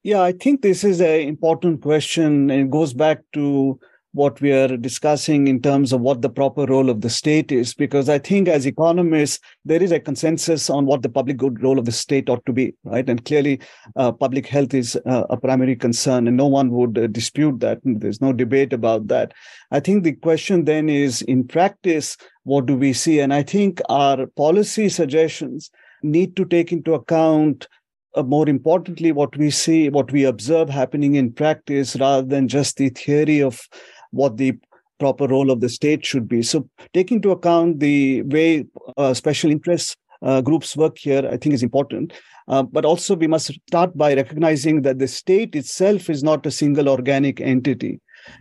Yeah, 0.04 0.22
I 0.22 0.34
think 0.34 0.62
this 0.62 0.84
is 0.84 1.02
an 1.02 1.22
important 1.22 1.82
question. 1.82 2.52
It 2.52 2.70
goes 2.70 2.94
back 2.94 3.22
to 3.34 3.80
what 4.16 4.40
we 4.40 4.54
are 4.54 4.78
discussing 4.78 5.48
in 5.48 5.62
terms 5.62 5.92
of 5.92 6.00
what 6.00 6.22
the 6.22 6.30
proper 6.30 6.66
role 6.66 6.90
of 6.90 7.02
the 7.02 7.10
state 7.10 7.52
is, 7.52 7.74
because 7.74 8.08
I 8.08 8.18
think 8.18 8.48
as 8.48 8.66
economists, 8.66 9.42
there 9.66 9.84
is 9.84 9.92
a 9.92 10.00
consensus 10.00 10.70
on 10.70 10.86
what 10.86 11.02
the 11.02 11.10
public 11.10 11.36
good 11.36 11.62
role 11.62 11.78
of 11.78 11.84
the 11.84 11.92
state 11.92 12.30
ought 12.30 12.46
to 12.46 12.54
be, 12.54 12.74
right? 12.86 13.08
And 13.10 13.26
clearly, 13.26 13.60
uh, 13.98 14.14
public 14.14 14.48
health 14.48 14.74
is 14.74 14.96
uh, 15.06 15.26
a 15.30 15.36
primary 15.36 15.76
concern, 15.76 16.30
and 16.30 16.38
no 16.38 16.48
one 16.48 16.72
would 16.72 16.98
uh, 16.98 17.08
dispute 17.08 17.60
that. 17.60 17.80
There's 17.84 18.22
no 18.22 18.32
debate 18.32 18.72
about 18.72 19.10
that. 19.10 19.34
I 19.72 19.82
think 19.82 20.06
the 20.06 20.14
question 20.14 20.64
then 20.64 20.88
is 20.88 21.22
in 21.24 21.46
practice, 21.46 22.16
what 22.44 22.68
do 22.68 22.78
we 22.78 22.94
see? 22.94 23.20
And 23.20 23.34
I 23.34 23.44
think 23.44 23.82
our 23.90 24.28
policy 24.28 24.88
suggestions 24.88 25.70
need 26.04 26.38
to 26.38 26.46
take 26.46 26.72
into 26.72 26.94
account 26.94 27.68
uh, 28.16 28.24
more 28.24 28.48
importantly, 28.48 29.12
what 29.12 29.36
we 29.36 29.50
see, 29.50 29.90
what 29.90 30.12
we 30.12 30.24
observe 30.24 30.70
happening 30.70 31.16
in 31.16 31.34
practice 31.34 31.98
rather 31.98 32.26
than 32.26 32.48
just 32.48 32.78
the 32.78 32.90
theory 32.90 33.42
of 33.42 33.68
what 34.16 34.38
the 34.38 34.54
proper 35.00 35.28
role 35.28 35.52
of 35.52 35.60
the 35.60 35.70
state 35.70 36.06
should 36.06 36.28
be. 36.28 36.42
So, 36.42 36.70
taking 36.94 37.18
into 37.18 37.32
account 37.32 37.80
the 37.80 38.22
way 38.24 38.66
uh, 38.98 39.14
special 39.14 39.52
interest 39.52 39.98
uh, 40.22 40.42
groups 40.42 40.76
work 40.78 40.98
here, 40.98 41.28
I 41.32 41.38
think 41.38 41.54
is 41.54 41.64
important. 41.64 42.14
Uh, 42.48 42.64
but 42.64 42.86
also, 42.86 43.16
we 43.16 43.28
must 43.28 43.52
start 43.68 43.98
by 43.98 44.14
recognizing 44.14 44.84
that 44.84 45.00
the 45.00 45.08
state 45.08 45.56
itself 45.56 46.10
is 46.10 46.24
not 46.24 46.46
a 46.46 46.52
single 46.52 46.90
organic 46.90 47.42
entity. 47.42 48.00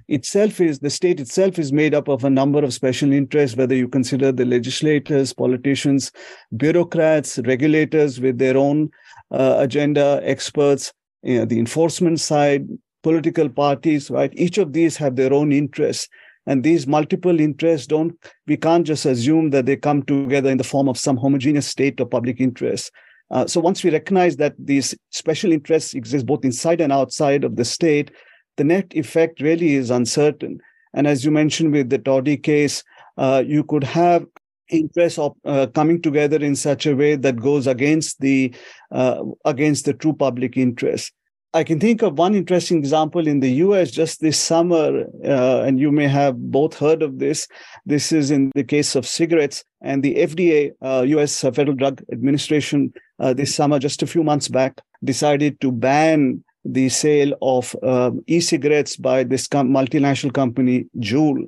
Itself 0.09 0.61
is 0.61 0.79
the 0.79 0.91
state 0.91 1.21
itself 1.21 1.59
is 1.59 1.73
made 1.73 1.95
up 1.95 2.09
of 2.09 2.25
a 2.25 2.31
number 2.31 2.63
of 2.65 2.73
special 2.73 3.13
interests, 3.13 3.57
whether 3.57 3.75
you 3.75 3.89
consider 3.89 4.33
the 4.33 4.45
legislators, 4.45 5.33
politicians, 5.33 6.11
bureaucrats, 6.57 7.39
regulators 7.45 8.21
with 8.21 8.39
their 8.39 8.57
own 8.57 8.91
uh, 9.31 9.57
agenda 9.59 10.21
experts, 10.23 10.93
you 11.23 11.39
know, 11.39 11.45
the 11.45 11.59
enforcement 11.59 12.21
side, 12.21 12.67
political 13.05 13.49
parties, 13.49 14.11
right? 14.11 14.33
Each 14.35 14.59
of 14.59 14.73
these 14.73 14.97
have 14.97 15.15
their 15.15 15.33
own 15.33 15.53
interests. 15.53 16.09
And 16.47 16.65
these 16.65 16.87
multiple 16.87 17.39
interests 17.39 17.87
don't, 17.87 18.13
we 18.47 18.57
can't 18.57 18.87
just 18.87 19.07
assume 19.07 19.51
that 19.51 19.67
they 19.67 19.77
come 19.77 20.03
together 20.03 20.51
in 20.51 20.59
the 20.59 20.65
form 20.65 20.89
of 20.89 20.99
some 20.99 21.17
homogeneous 21.17 21.69
state 21.69 22.01
of 22.01 22.11
public 22.11 22.41
interest. 22.41 22.91
Uh, 23.31 23.47
so 23.47 23.61
once 23.61 23.85
we 23.85 23.91
recognize 23.91 24.37
that 24.37 24.55
these 24.59 24.95
special 25.11 25.53
interests 25.53 25.95
exist 25.95 26.27
both 26.27 26.45
inside 26.45 26.81
and 26.81 26.93
outside 26.93 27.45
of 27.45 27.57
the 27.57 27.65
state, 27.65 28.11
the 28.57 28.65
net 28.65 28.87
effect 28.93 29.41
really 29.41 29.75
is 29.75 29.91
uncertain. 29.91 30.59
And 30.95 31.07
as 31.07 31.25
you 31.25 31.31
mentioned 31.31 31.73
with 31.73 31.91
the 31.91 31.99
Toddy 31.99 32.37
case, 32.37 32.83
uh, 33.17 33.43
you 33.47 33.65
could 33.65 33.85
have 33.85 34.27
interests 34.71 35.19
of 35.19 35.35
uh, 35.45 35.67
coming 35.75 36.01
together 36.01 36.37
in 36.37 36.57
such 36.57 36.87
a 36.87 36.97
way 36.97 37.17
that 37.17 37.37
goes 37.37 37.67
against 37.67 38.21
the 38.21 38.55
uh, 38.93 39.23
against 39.45 39.85
the 39.85 39.93
true 39.93 40.15
public 40.15 40.57
interest 40.57 41.13
i 41.55 41.63
can 41.63 41.79
think 41.79 42.03
of 42.03 42.19
one 42.19 42.35
interesting 42.35 42.79
example 42.79 43.27
in 43.27 43.41
the 43.41 43.49
us 43.51 43.91
just 43.91 44.21
this 44.21 44.39
summer 44.39 45.05
uh, 45.25 45.63
and 45.63 45.79
you 45.79 45.91
may 45.93 46.09
have 46.09 46.37
both 46.51 46.77
heard 46.79 47.03
of 47.03 47.19
this. 47.19 47.47
This 47.87 48.13
is 48.13 48.31
in 48.31 48.51
the 48.55 48.65
case 48.65 48.97
of 48.97 49.07
cigarettes 49.07 49.65
and 49.81 50.03
the 50.03 50.15
fda 50.17 50.73
us 50.83 51.45
uh, 51.45 51.53
federal 51.53 51.77
drug 51.77 52.03
administration 52.13 52.93
uh, 53.21 53.33
this 53.33 53.55
summer 53.55 53.79
just 53.79 54.03
a 54.03 54.07
few 54.07 54.25
months 54.25 54.49
back 54.49 54.81
decided 55.05 55.61
to 55.61 55.71
ban 55.71 56.43
the 56.65 56.89
sale 56.89 57.35
of 57.43 57.77
um, 57.83 58.23
e-cigarettes 58.27 58.97
by 58.97 59.23
this 59.23 59.47
com- 59.47 59.71
multinational 59.71 60.33
company 60.33 60.87
Juul 60.99 61.47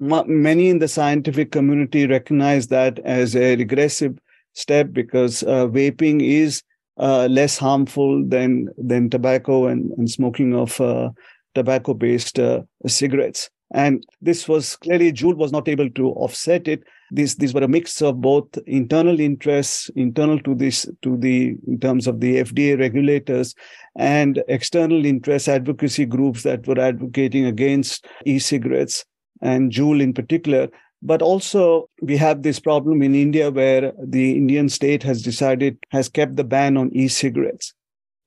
many 0.00 0.68
in 0.68 0.80
the 0.80 0.88
scientific 0.88 1.52
community 1.52 2.06
recognize 2.06 2.66
that 2.68 2.98
as 3.04 3.36
a 3.36 3.56
regressive 3.56 4.18
step 4.54 4.92
because 4.92 5.42
uh, 5.44 5.66
vaping 5.66 6.20
is 6.22 6.62
uh, 6.98 7.26
less 7.30 7.58
harmful 7.58 8.24
than 8.26 8.68
than 8.76 9.10
tobacco 9.10 9.66
and, 9.66 9.90
and 9.92 10.10
smoking 10.10 10.54
of 10.54 10.80
uh, 10.80 11.10
tobacco 11.54 11.94
based 11.94 12.38
uh, 12.38 12.62
cigarettes 12.86 13.50
and 13.72 14.06
this 14.20 14.48
was 14.48 14.76
clearly 14.76 15.12
Juul 15.12 15.36
was 15.36 15.50
not 15.50 15.68
able 15.68 15.90
to 15.90 16.08
offset 16.10 16.68
it 16.68 16.82
these 17.10 17.36
these 17.36 17.54
were 17.54 17.62
a 17.62 17.68
mix 17.68 18.00
of 18.02 18.20
both 18.20 18.46
internal 18.66 19.20
interests 19.20 19.90
internal 19.96 20.38
to 20.40 20.54
this 20.54 20.86
to 21.02 21.16
the 21.16 21.56
in 21.66 21.78
terms 21.80 22.06
of 22.06 22.20
the 22.20 22.36
FDA 22.36 22.78
regulators 22.78 23.54
and 23.96 24.42
external 24.48 25.04
interest 25.04 25.48
advocacy 25.48 26.06
groups 26.06 26.42
that 26.42 26.66
were 26.66 26.78
advocating 26.78 27.46
against 27.46 28.06
e-cigarettes 28.24 29.04
and 29.42 29.70
Juul 29.70 30.00
in 30.00 30.12
particular. 30.12 30.68
But 31.06 31.20
also, 31.20 31.90
we 32.00 32.16
have 32.16 32.42
this 32.42 32.58
problem 32.58 33.02
in 33.02 33.14
India 33.14 33.50
where 33.50 33.92
the 34.02 34.36
Indian 34.36 34.70
state 34.70 35.02
has 35.02 35.22
decided, 35.22 35.76
has 35.90 36.08
kept 36.08 36.36
the 36.36 36.44
ban 36.44 36.78
on 36.78 36.90
e 36.94 37.08
cigarettes, 37.08 37.74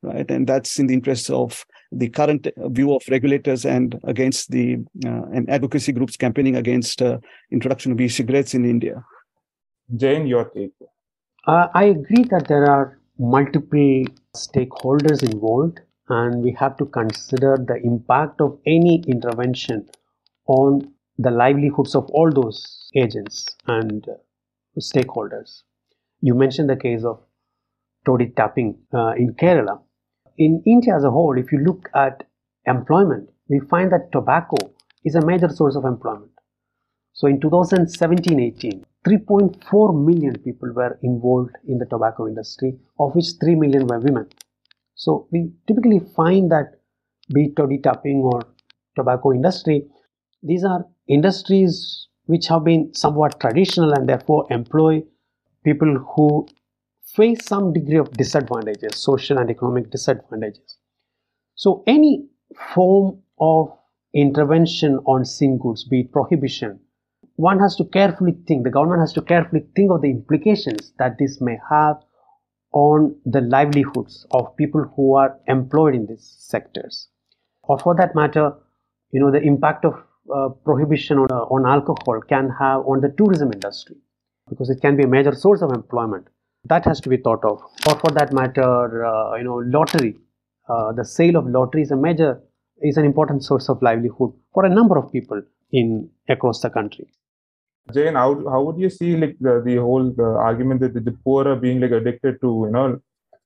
right? 0.04 0.30
And 0.30 0.46
that's 0.46 0.78
in 0.78 0.86
the 0.86 0.94
interest 0.94 1.32
of 1.32 1.66
the 1.92 2.10
current 2.10 2.48
view 2.58 2.94
of 2.94 3.02
regulators 3.10 3.66
and 3.66 4.00
against 4.04 4.52
the 4.52 4.76
uh, 5.06 5.24
and 5.34 5.50
advocacy 5.50 5.92
groups 5.92 6.18
campaigning 6.18 6.56
against 6.56 7.02
uh, 7.02 7.18
introduction 7.52 7.92
of 7.92 8.02
e-cigarettes 8.02 8.54
in 8.54 8.66
India. 8.66 9.04
Jayan, 9.96 10.28
your 10.28 10.46
take. 10.50 10.74
Uh, 11.48 11.68
I 11.74 11.86
agree 11.86 12.26
that 12.30 12.48
there 12.48 12.70
are 12.70 13.00
multiple 13.18 14.04
stakeholders 14.36 15.24
involved, 15.24 15.80
and 16.10 16.44
we 16.44 16.52
have 16.60 16.76
to 16.78 16.86
consider 16.86 17.58
the 17.58 17.80
impact 17.84 18.42
of 18.42 18.60
any 18.66 19.04
intervention 19.08 19.88
on 20.48 20.94
the 21.18 21.32
livelihoods 21.32 21.96
of 21.96 22.10
all 22.12 22.32
those 22.32 22.90
agents 22.96 23.46
and 23.68 24.06
stakeholders. 24.80 25.64
You 26.22 26.36
mentioned 26.36 26.70
the 26.70 26.76
case 26.76 27.04
of 27.04 27.22
toddy 28.06 28.34
tapping 28.36 28.78
uh, 28.94 29.14
in 29.18 29.34
Kerala. 29.34 29.80
In 30.38 30.62
India 30.66 30.96
as 30.96 31.04
a 31.04 31.12
whole, 31.12 31.38
if 31.38 31.52
you 31.52 31.60
look 31.60 31.90
at 31.96 32.24
employment, 32.66 33.30
we 33.50 33.60
find 33.70 33.92
that 33.92 34.12
tobacco 34.12 34.58
is 35.04 35.16
a 35.16 35.26
major 35.26 35.50
source 35.50 35.76
of 35.76 35.86
employment. 35.86 36.32
So 37.14 37.28
in 37.28 37.42
2017 37.42 38.40
18, 38.40 38.86
3.4 39.08 40.06
million 40.06 40.38
people 40.44 40.72
were 40.74 41.00
involved 41.02 41.56
in 41.68 41.80
the 41.80 41.86
tobacco 41.86 42.28
industry, 42.28 42.78
of 43.00 43.16
which 43.16 43.26
3 43.42 43.56
million 43.56 43.88
were 43.88 44.00
women. 44.00 44.28
So 44.96 45.28
we 45.32 45.52
typically 45.68 46.00
find 46.16 46.52
that 46.52 46.78
be 47.34 47.52
toddy 47.56 47.80
tapping 47.80 48.22
or 48.22 48.42
tobacco 48.96 49.34
industry, 49.34 49.88
these 50.44 50.64
are 50.64 50.86
industries 51.08 52.08
which 52.26 52.48
have 52.48 52.64
been 52.64 52.94
somewhat 52.94 53.40
traditional 53.40 53.94
and 53.94 54.08
therefore 54.08 54.46
employ 54.50 55.04
people 55.64 55.98
who 56.16 56.48
face 57.16 57.46
some 57.46 57.74
degree 57.74 57.98
of 57.98 58.12
disadvantages, 58.12 58.96
social 58.96 59.38
and 59.38 59.50
economic 59.50 59.90
disadvantages. 59.90 60.78
So, 61.56 61.84
any 61.88 62.28
form 62.74 63.20
of 63.40 63.76
intervention 64.14 65.00
on 65.06 65.26
sin 65.26 65.58
goods, 65.58 65.84
be 65.84 66.02
it 66.02 66.12
prohibition, 66.12 66.80
one 67.36 67.60
has 67.60 67.76
to 67.78 67.86
carefully 67.86 68.36
think, 68.48 68.64
the 68.64 68.70
government 68.70 69.02
has 69.02 69.14
to 69.14 69.22
carefully 69.22 69.66
think 69.76 69.92
of 69.92 70.02
the 70.02 70.10
implications 70.10 70.92
that 71.00 71.18
this 71.18 71.40
may 71.40 71.58
have 71.70 71.98
on 72.74 73.16
the 73.26 73.42
livelihoods 73.42 74.26
of 74.32 74.56
people 74.58 74.92
who 74.96 75.16
are 75.16 75.40
employed 75.48 75.96
in 75.96 76.06
these 76.06 76.36
sectors. 76.40 77.08
Or 77.64 77.80
for 77.80 77.96
that 77.96 78.16
matter, 78.16 78.54
you 79.12 79.20
know, 79.20 79.32
the 79.32 79.42
impact 79.42 79.86
of 79.86 80.04
uh, 80.34 80.50
prohibition 80.66 81.18
on, 81.20 81.28
uh, 81.32 81.44
on 81.56 81.66
alcohol 81.66 82.22
can 82.28 82.50
have 82.50 82.82
on 82.86 83.02
the 83.02 83.10
tourism 83.18 83.52
industry 83.54 83.96
because 84.50 84.70
it 84.70 84.82
can 84.82 84.96
be 84.96 85.04
a 85.04 85.08
major 85.08 85.34
source 85.34 85.62
of 85.62 85.72
employment. 85.72 86.28
That 86.66 86.86
has 86.86 87.00
to 87.02 87.10
be 87.10 87.18
thought 87.18 87.44
of. 87.46 87.62
Or 87.88 88.00
for 88.00 88.12
that 88.12 88.34
matter, 88.34 89.06
uh, 89.06 89.36
you 89.36 89.44
know, 89.44 89.56
lottery. 89.56 90.18
Uh, 90.68 90.92
the 90.92 91.06
sale 91.06 91.38
of 91.38 91.48
lottery 91.48 91.82
is 91.82 91.92
a 91.92 91.96
major, 91.96 92.42
is 92.82 92.98
an 92.98 93.06
important 93.06 93.44
source 93.44 93.70
of 93.70 93.82
livelihood 93.82 94.34
for 94.54 94.66
a 94.66 94.70
number 94.70 94.98
of 94.98 95.12
people 95.12 95.42
in 95.72 96.10
across 96.30 96.62
the 96.62 96.70
country. 96.70 97.08
Jayan, 97.94 98.16
how, 98.16 98.50
how 98.50 98.64
would 98.64 98.78
you 98.78 98.90
see 98.90 99.16
like 99.16 99.38
the, 99.40 99.62
the 99.66 99.78
whole 99.78 100.12
the 100.12 100.24
argument 100.24 100.82
that 100.82 100.94
the, 100.94 101.00
the 101.00 101.18
poor 101.24 101.48
are 101.48 101.56
being 101.56 101.80
like 101.80 101.92
addicted 101.92 102.42
to 102.42 102.64
you 102.66 102.72
know 102.72 103.00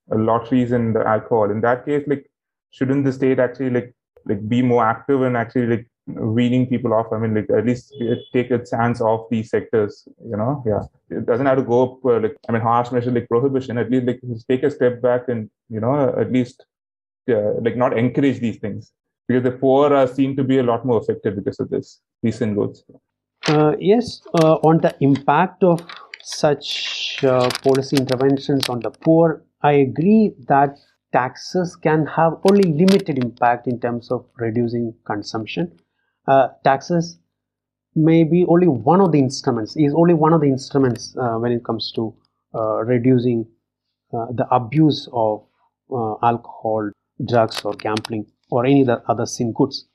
lotteries 0.10 0.72
and 0.72 0.98
alcohol? 0.98 1.52
In 1.52 1.62
that 1.62 1.86
case, 1.86 2.04
like 2.08 2.30
shouldn't 2.72 3.06
the 3.06 3.14
state 3.14 3.38
actually 3.38 3.70
like 3.70 3.94
like 4.26 4.48
be 4.50 4.64
more 4.64 4.84
active 4.84 5.22
and 5.22 5.38
actually 5.38 5.68
like 5.68 5.91
weaning 6.08 6.68
people 6.68 6.94
off? 6.94 7.08
I 7.12 7.18
mean, 7.18 7.36
like 7.36 7.50
at 7.50 7.66
least 7.66 7.94
take 8.34 8.52
its 8.52 8.72
hands 8.72 9.02
off 9.02 9.30
these 9.30 9.50
sectors. 9.50 10.08
You 10.24 10.38
know, 10.38 10.64
yeah, 10.66 10.82
it 11.10 11.26
doesn't 11.26 11.46
have 11.46 11.58
to 11.58 11.64
go 11.64 11.84
up 11.84 12.06
uh, 12.06 12.20
like 12.20 12.36
I 12.48 12.52
mean 12.52 12.62
harsh 12.62 12.92
measure 12.92 13.12
like 13.12 13.28
prohibition. 13.28 13.78
At 13.78 13.92
least 13.92 14.06
like 14.08 14.22
take 14.50 14.64
a 14.64 14.72
step 14.72 15.02
back 15.02 15.28
and 15.28 15.50
you 15.70 15.80
know 15.80 16.14
at 16.18 16.32
least 16.32 16.66
uh, 17.30 17.54
like 17.62 17.78
not 17.78 17.98
encourage 17.98 18.40
these 18.40 18.58
things 18.58 18.92
because 19.28 19.44
the 19.44 19.58
poor 19.58 19.94
uh, 19.94 20.08
seem 20.08 20.36
to 20.36 20.44
be 20.44 20.58
a 20.60 20.64
lot 20.64 20.86
more 20.86 21.00
affected 21.00 21.36
because 21.36 21.60
of 21.60 21.70
this 21.70 22.02
recent 22.24 22.56
goods. 22.56 22.84
Uh, 23.48 23.74
yes, 23.80 24.22
uh, 24.42 24.56
on 24.56 24.80
the 24.80 24.96
impact 25.00 25.64
of 25.64 25.82
such 26.24 27.24
uh, 27.24 27.50
policy 27.64 27.98
interventions 27.98 28.70
on 28.70 28.80
the 28.80 28.92
poor, 28.92 29.44
I 29.62 29.74
agree 29.74 30.34
that 30.48 30.78
taxes 31.12 31.76
can 31.76 32.06
have 32.06 32.34
only 32.50 32.72
limited 32.72 33.18
impact 33.18 33.68
in 33.68 33.80
terms 33.80 34.12
of 34.12 34.26
reducing 34.38 34.94
consumption. 35.06 35.72
Uh, 36.28 36.48
taxes 36.64 37.18
may 37.96 38.24
be 38.24 38.46
only 38.48 38.68
one 38.68 39.02
of 39.02 39.12
the 39.12 39.20
instruments, 39.20 39.76
is 39.76 39.94
only 39.96 40.14
one 40.14 40.34
of 40.34 40.42
the 40.42 40.48
instruments 40.48 41.16
uh, 41.20 41.36
when 41.38 41.52
it 41.52 41.64
comes 41.64 41.92
to 41.94 42.14
uh, 42.56 42.84
reducing 42.84 43.46
the 44.12 44.46
abuse 44.52 45.08
of 45.14 45.46
alcohol, 46.22 46.92
drugs, 47.26 47.62
or 47.64 47.74
gambling, 47.76 48.26
or 48.50 48.66
any 48.66 48.86
other 49.08 49.26
sin 49.26 49.54
goods. 49.54 49.88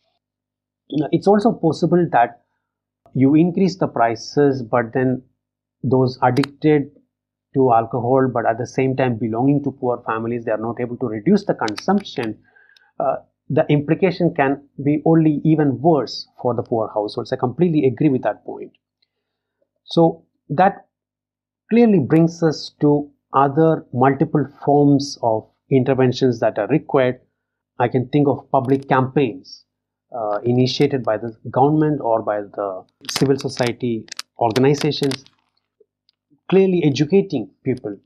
It's 0.89 1.27
also 1.27 1.53
possible 1.53 2.09
that 2.13 2.41
you 3.15 3.35
increase 3.35 3.77
the 3.77 3.89
prices 3.89 4.63
but 4.63 4.93
then 4.93 5.23
those 5.83 6.19
addicted 6.23 6.91
to 7.55 7.73
alcohol 7.73 8.29
but 8.33 8.47
at 8.47 8.59
the 8.59 8.67
same 8.67 8.95
time 8.97 9.17
belonging 9.17 9.63
to 9.65 9.71
poor 9.71 10.03
families 10.07 10.45
they 10.45 10.53
are 10.53 10.65
not 10.69 10.81
able 10.81 10.97
to 10.99 11.07
reduce 11.07 11.45
the 11.47 11.55
consumption 11.55 12.39
uh, 13.01 13.17
the 13.49 13.65
implication 13.69 14.35
can 14.35 14.69
be 14.83 15.03
only 15.05 15.41
even 15.45 15.81
worse 15.81 16.29
for 16.41 16.55
the 16.55 16.63
poor 16.63 16.91
households. 16.93 17.33
I 17.33 17.37
completely 17.37 17.87
agree 17.87 18.09
with 18.09 18.23
that 18.23 18.45
point. 18.45 18.73
So 19.85 20.25
that 20.49 20.87
clearly 21.71 22.01
brings 22.01 22.43
us 22.43 22.75
to 22.81 23.11
other 23.33 23.87
multiple 23.93 24.47
forms 24.65 25.19
of 25.23 25.49
interventions 25.71 26.41
that 26.41 26.59
are 26.59 26.67
required. 26.69 27.21
I 27.79 27.89
can 27.89 28.09
think 28.09 28.27
of 28.29 28.51
public 28.51 28.89
campaigns 28.89 29.65
uh, 30.15 30.39
initiated 30.45 31.05
by 31.05 31.19
the 31.19 31.37
government 31.51 32.01
or 32.01 32.23
by 32.23 32.41
the 32.41 32.85
civil 33.11 33.39
society 33.39 34.07
organizations, 34.39 35.25
clearly 36.49 36.83
educating 36.85 37.51
people, 37.65 37.97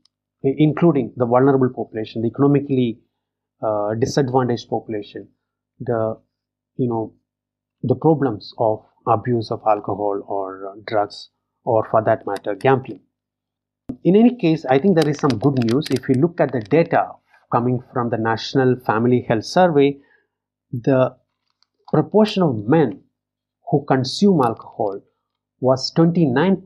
including 0.43 1.13
the 1.15 1.25
vulnerable 1.25 1.69
population, 1.69 2.21
the 2.21 2.27
economically 2.27 2.99
uh, 3.61 3.93
disadvantaged 3.95 4.69
population, 4.69 5.27
the 5.79 6.17
you 6.77 6.87
know 6.87 7.13
the 7.83 7.95
problems 7.95 8.53
of 8.57 8.83
abuse 9.07 9.51
of 9.51 9.61
alcohol 9.67 10.21
or 10.27 10.67
uh, 10.67 10.79
drugs 10.85 11.29
or 11.63 11.87
for 11.89 12.03
that 12.03 12.25
matter 12.25 12.55
gambling. 12.55 13.01
In 14.03 14.15
any 14.15 14.35
case, 14.35 14.65
I 14.65 14.79
think 14.79 14.95
there 14.95 15.09
is 15.09 15.17
some 15.19 15.37
good 15.37 15.63
news. 15.63 15.87
If 15.91 16.07
you 16.07 16.15
look 16.15 16.39
at 16.39 16.51
the 16.51 16.61
data 16.61 17.11
coming 17.51 17.83
from 17.93 18.09
the 18.09 18.17
National 18.17 18.75
Family 18.85 19.25
Health 19.27 19.45
Survey, 19.45 19.99
the 20.71 21.15
proportion 21.91 22.43
of 22.43 22.67
men 22.67 23.01
who 23.69 23.85
consume 23.85 24.41
alcohol 24.41 25.01
was 25.59 25.93
29% 25.93 26.63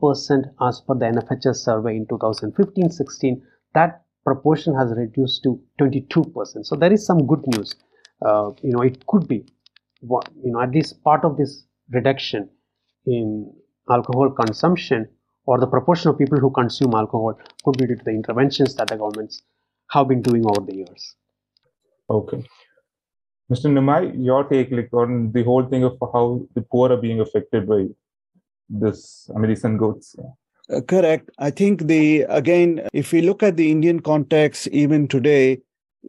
as 0.62 0.80
per 0.80 0.94
the 0.94 1.06
NFHS 1.06 1.56
survey 1.56 1.96
in 1.96 2.06
2015-16. 2.06 3.42
That 3.74 4.05
proportion 4.26 4.74
has 4.74 4.92
reduced 4.96 5.42
to 5.44 5.60
22%. 5.80 6.66
So 6.66 6.76
there 6.76 6.92
is 6.92 7.06
some 7.06 7.26
good 7.26 7.44
news. 7.54 7.74
Uh, 8.24 8.50
you 8.62 8.72
know, 8.72 8.82
it 8.82 9.06
could 9.06 9.28
be, 9.28 9.44
you 10.02 10.52
know, 10.52 10.60
at 10.60 10.70
least 10.70 11.02
part 11.04 11.24
of 11.24 11.36
this 11.36 11.64
reduction 11.90 12.48
in 13.06 13.52
alcohol 13.88 14.30
consumption 14.30 15.08
or 15.46 15.58
the 15.60 15.66
proportion 15.66 16.10
of 16.10 16.18
people 16.18 16.38
who 16.38 16.50
consume 16.50 16.94
alcohol 16.94 17.38
could 17.64 17.78
be 17.78 17.86
due 17.86 17.96
to 17.96 18.04
the 18.04 18.10
interventions 18.10 18.74
that 18.74 18.88
the 18.88 18.96
governments 18.96 19.42
have 19.90 20.08
been 20.08 20.22
doing 20.22 20.44
over 20.44 20.66
the 20.66 20.76
years. 20.76 21.14
Okay. 22.10 22.44
Mr. 23.52 23.70
Nimai, 23.70 24.12
your 24.24 24.42
take 24.44 24.72
like 24.72 24.92
on 24.92 25.30
the 25.32 25.44
whole 25.44 25.64
thing 25.66 25.84
of 25.84 25.96
how 26.12 26.44
the 26.56 26.62
poor 26.62 26.90
are 26.92 26.96
being 26.96 27.20
affected 27.20 27.68
by 27.68 27.84
this 28.68 29.30
American 29.36 29.76
goods. 29.76 30.16
Uh, 30.72 30.80
correct. 30.80 31.30
I 31.38 31.50
think 31.50 31.86
the 31.86 32.22
again, 32.28 32.88
if 32.92 33.12
we 33.12 33.20
look 33.22 33.42
at 33.42 33.56
the 33.56 33.70
Indian 33.70 34.00
context, 34.00 34.66
even 34.68 35.06
today, 35.06 35.60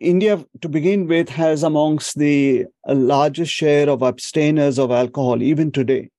India, 0.01 0.43
to 0.61 0.69
begin 0.69 1.07
with, 1.07 1.29
has 1.29 1.63
amongst 1.63 2.17
the 2.17 2.65
uh, 2.87 2.95
largest 2.95 3.51
share 3.51 3.89
of 3.89 4.01
abstainers 4.01 4.79
of 4.79 4.91
alcohol, 4.91 5.41
even 5.43 5.71
today. 5.71 6.09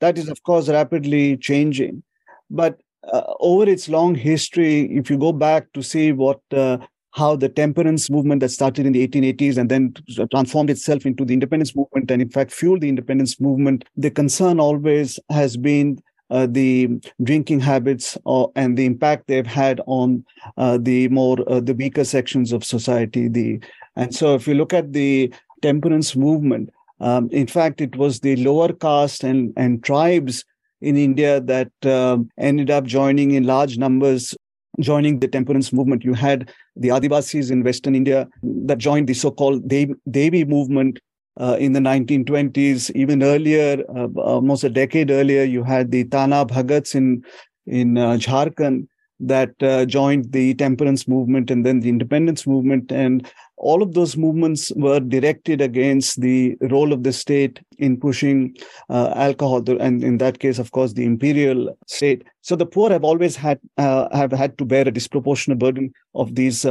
That 0.00 0.18
is, 0.18 0.28
of 0.28 0.42
course, 0.44 0.68
rapidly 0.68 1.36
changing. 1.38 2.02
But 2.50 2.80
uh, 3.12 3.22
over 3.40 3.68
its 3.70 3.88
long 3.88 4.14
history, 4.14 4.82
if 4.96 5.10
you 5.10 5.18
go 5.18 5.32
back 5.32 5.72
to 5.74 5.82
see 5.82 6.12
what 6.12 6.40
uh, 6.52 6.78
how 7.12 7.36
the 7.36 7.48
temperance 7.48 8.10
movement 8.10 8.40
that 8.40 8.50
started 8.50 8.86
in 8.86 8.92
the 8.92 9.02
1880s 9.02 9.58
and 9.58 9.70
then 9.70 9.94
transformed 10.30 10.70
itself 10.70 11.06
into 11.06 11.24
the 11.24 11.34
independence 11.34 11.76
movement 11.76 12.10
and 12.10 12.22
in 12.22 12.30
fact 12.30 12.52
fueled 12.52 12.80
the 12.80 12.88
independence 12.88 13.40
movement 13.40 13.84
the 13.96 14.10
concern 14.10 14.58
always 14.60 15.18
has 15.30 15.56
been 15.56 15.98
uh, 16.32 16.46
the 16.46 16.88
drinking 17.22 17.60
habits 17.60 18.18
or, 18.24 18.50
and 18.56 18.76
the 18.76 18.86
impact 18.86 19.26
they've 19.26 19.46
had 19.46 19.80
on 19.86 20.24
uh, 20.56 20.78
the 20.80 21.08
more 21.08 21.38
uh, 21.46 21.60
the 21.60 21.74
weaker 21.74 22.04
sections 22.04 22.52
of 22.52 22.64
society 22.64 23.28
the 23.28 23.60
and 23.96 24.14
so 24.14 24.34
if 24.34 24.48
you 24.48 24.54
look 24.54 24.72
at 24.72 24.92
the 24.92 25.32
temperance 25.60 26.16
movement 26.16 26.70
um, 27.00 27.28
in 27.30 27.46
fact 27.46 27.80
it 27.80 27.96
was 27.96 28.20
the 28.20 28.36
lower 28.36 28.72
caste 28.72 29.22
and 29.22 29.52
and 29.56 29.84
tribes 29.84 30.44
in 30.80 30.96
India 30.96 31.40
that 31.40 31.72
um, 31.86 32.28
ended 32.38 32.70
up 32.70 32.84
joining 32.84 33.32
in 33.32 33.44
large 33.44 33.78
numbers 33.78 34.34
joining 34.80 35.20
the 35.20 35.28
temperance 35.28 35.72
movement. 35.72 36.04
You 36.04 36.14
had 36.14 36.50
the 36.76 36.88
Adivasis 36.88 37.50
in 37.50 37.62
Western 37.62 37.94
India 37.94 38.28
that 38.42 38.78
joined 38.78 39.08
the 39.08 39.14
so-called 39.14 39.68
Devi 39.68 40.44
movement 40.44 40.98
uh, 41.40 41.56
in 41.58 41.72
the 41.72 41.80
1920s. 41.80 42.90
Even 42.94 43.22
earlier, 43.22 43.84
uh, 43.96 44.08
almost 44.16 44.64
a 44.64 44.70
decade 44.70 45.10
earlier, 45.10 45.44
you 45.44 45.62
had 45.62 45.90
the 45.90 46.04
Tana 46.04 46.44
Bhagats 46.46 46.94
in 46.94 47.24
in 47.66 47.96
uh, 47.96 48.14
Jharkhand 48.14 48.88
that 49.20 49.54
uh, 49.62 49.84
joined 49.84 50.32
the 50.32 50.52
temperance 50.54 51.06
movement 51.06 51.48
and 51.48 51.64
then 51.64 51.78
the 51.78 51.88
independence 51.88 52.44
movement. 52.44 52.90
And 52.90 53.30
all 53.56 53.80
of 53.80 53.94
those 53.94 54.16
movements 54.16 54.72
were 54.74 54.98
directed 54.98 55.60
against 55.60 56.20
the 56.20 56.56
role 56.62 56.92
of 56.92 57.04
the 57.04 57.12
state 57.12 57.60
in 57.78 58.00
pushing 58.00 58.56
uh, 58.90 59.12
alcohol, 59.14 59.62
and 59.80 60.02
in 60.02 60.18
that 60.18 60.40
case, 60.40 60.58
of 60.58 60.72
course, 60.72 60.94
the 60.94 61.04
imperial 61.04 61.76
state. 61.86 62.24
So 62.40 62.56
the 62.56 62.66
poor 62.66 62.90
have 62.90 63.04
always 63.04 63.36
had 63.36 63.60
uh, 63.78 64.08
have 64.14 64.32
had 64.32 64.58
to 64.58 64.64
bear 64.64 64.88
a 64.88 64.90
disproportionate 64.90 65.60
burden 65.60 65.92
of 66.14 66.34
these. 66.34 66.66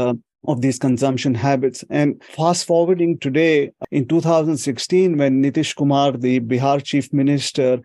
Of 0.48 0.62
these 0.62 0.80
consumption 0.80 1.36
habits. 1.36 1.86
And 1.92 2.20
fast 2.24 2.66
forwarding 2.66 3.20
today, 3.20 3.72
in 3.92 4.08
2016, 4.08 5.18
when 5.18 5.44
Nitish 5.44 5.76
Kumar, 5.76 6.14
the 6.14 6.40
Bihar 6.40 6.84
chief 6.84 7.14
minister, 7.14 7.80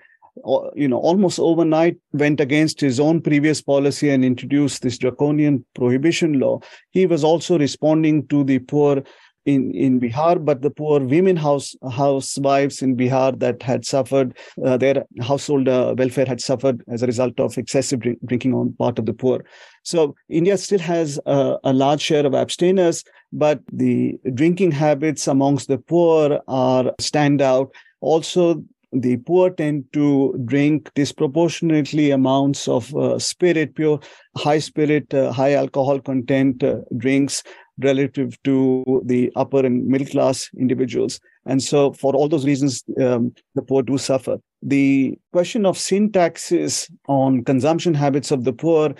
you 0.74 0.88
know, 0.88 0.98
almost 0.98 1.38
overnight 1.38 1.98
went 2.12 2.40
against 2.40 2.80
his 2.80 2.98
own 2.98 3.20
previous 3.20 3.60
policy 3.60 4.08
and 4.08 4.24
introduced 4.24 4.80
this 4.80 4.96
draconian 4.96 5.66
prohibition 5.74 6.40
law. 6.40 6.60
He 6.90 7.04
was 7.04 7.24
also 7.24 7.58
responding 7.58 8.26
to 8.28 8.42
the 8.42 8.58
poor 8.60 9.02
in, 9.46 9.72
in 9.74 10.00
Bihar, 10.00 10.44
but 10.44 10.62
the 10.62 10.70
poor 10.70 11.00
women 11.00 11.36
house 11.36 11.74
housewives 11.90 12.82
in 12.82 12.96
Bihar 12.96 13.38
that 13.38 13.62
had 13.62 13.86
suffered, 13.86 14.36
uh, 14.64 14.76
their 14.76 15.04
household 15.20 15.68
uh, 15.68 15.94
welfare 15.96 16.26
had 16.26 16.40
suffered 16.40 16.82
as 16.88 17.02
a 17.02 17.06
result 17.06 17.38
of 17.40 17.56
excessive 17.56 18.00
drink, 18.00 18.18
drinking 18.26 18.54
on 18.54 18.72
part 18.74 18.98
of 18.98 19.06
the 19.06 19.14
poor. 19.14 19.44
So 19.84 20.16
India 20.28 20.58
still 20.58 20.80
has 20.80 21.20
a, 21.26 21.56
a 21.64 21.72
large 21.72 22.00
share 22.00 22.26
of 22.26 22.34
abstainers, 22.34 23.04
but 23.32 23.60
the 23.72 24.18
drinking 24.34 24.72
habits 24.72 25.28
amongst 25.28 25.68
the 25.68 25.78
poor 25.78 26.40
are 26.48 26.92
stand 27.00 27.40
out. 27.40 27.72
Also, 28.00 28.62
the 28.92 29.16
poor 29.18 29.50
tend 29.50 29.84
to 29.92 30.40
drink 30.44 30.90
disproportionately 30.94 32.10
amounts 32.10 32.68
of 32.68 32.94
uh, 32.96 33.18
spirit, 33.18 33.74
pure 33.74 34.00
high 34.36 34.58
spirit, 34.58 35.12
uh, 35.12 35.32
high 35.32 35.54
alcohol 35.54 36.00
content 36.00 36.62
uh, 36.62 36.76
drinks. 36.96 37.42
Relative 37.82 38.40
to 38.44 39.02
the 39.04 39.32
upper 39.36 39.64
and 39.64 39.86
middle 39.86 40.06
class 40.06 40.50
individuals. 40.58 41.20
And 41.44 41.62
so, 41.62 41.92
for 41.92 42.14
all 42.14 42.28
those 42.28 42.46
reasons, 42.46 42.82
um, 43.00 43.34
the 43.54 43.62
poor 43.62 43.82
do 43.82 43.98
suffer. 43.98 44.38
The 44.62 45.18
question 45.32 45.64
of 45.64 45.78
sin 45.78 46.10
taxes 46.10 46.90
on 47.08 47.44
consumption 47.44 47.94
habits 47.94 48.30
of 48.30 48.44
the 48.44 48.52
poor, 48.52 48.94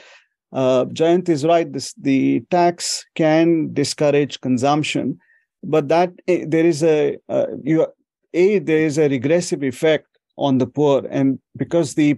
uh, 0.53 0.85
Jayant 0.87 1.29
is 1.29 1.45
right. 1.45 1.71
This, 1.71 1.93
the 1.95 2.41
tax 2.51 3.05
can 3.15 3.73
discourage 3.75 4.41
consumption, 4.41 5.19
but 5.63 5.89
that 5.89 6.13
eh, 6.29 6.45
there 6.47 6.65
is 6.65 6.83
a 6.83 7.19
uh, 7.29 7.47
you 7.63 7.87
a 8.33 8.59
there 8.61 8.85
is 8.85 8.99
a 8.99 9.09
regressive 9.09 9.63
effect 9.63 10.07
on 10.37 10.59
the 10.59 10.67
poor, 10.67 11.05
and 11.11 11.39
because 11.57 11.95
the 11.95 12.17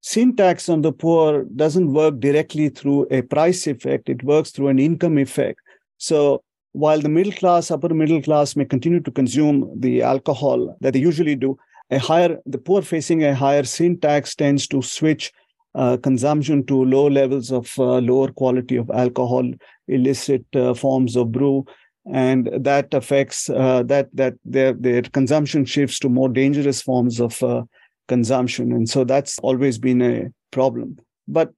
sin 0.00 0.34
tax 0.34 0.68
on 0.68 0.82
the 0.82 0.92
poor 0.92 1.44
doesn't 1.56 1.92
work 1.92 2.18
directly 2.18 2.68
through 2.68 3.06
a 3.10 3.22
price 3.22 3.66
effect; 3.66 4.08
it 4.08 4.24
works 4.24 4.50
through 4.50 4.68
an 4.68 4.78
income 4.78 5.18
effect. 5.18 5.60
So 6.04 6.42
while 6.72 7.00
the 7.00 7.08
middle 7.08 7.32
class, 7.32 7.70
upper 7.70 7.94
middle 7.94 8.20
class 8.20 8.56
may 8.56 8.66
continue 8.66 9.00
to 9.00 9.10
consume 9.10 9.70
the 9.74 10.02
alcohol 10.02 10.76
that 10.82 10.92
they 10.92 10.98
usually 11.00 11.34
do, 11.34 11.56
a 11.90 11.98
higher 11.98 12.36
the 12.44 12.58
poor 12.58 12.82
facing 12.82 13.24
a 13.24 13.34
higher 13.34 13.64
sin 13.64 13.98
tax 13.98 14.34
tends 14.34 14.66
to 14.68 14.82
switch 14.82 15.32
uh, 15.74 15.96
consumption 15.96 16.64
to 16.66 16.84
low 16.84 17.06
levels 17.08 17.50
of 17.50 17.72
uh, 17.78 17.98
lower 18.10 18.30
quality 18.32 18.76
of 18.76 18.90
alcohol, 18.90 19.50
illicit 19.88 20.44
uh, 20.54 20.74
forms 20.74 21.16
of 21.16 21.32
brew, 21.32 21.64
and 22.12 22.50
that 22.52 22.92
affects 22.92 23.48
uh, 23.48 23.82
that 23.84 24.08
that 24.12 24.34
their 24.44 24.74
their 24.74 25.02
consumption 25.02 25.64
shifts 25.64 25.98
to 26.00 26.08
more 26.10 26.28
dangerous 26.28 26.82
forms 26.82 27.18
of 27.18 27.42
uh, 27.42 27.62
consumption, 28.08 28.72
and 28.72 28.90
so 28.90 29.04
that's 29.04 29.38
always 29.38 29.78
been 29.78 30.02
a 30.02 30.28
problem. 30.50 30.98
But 31.26 31.52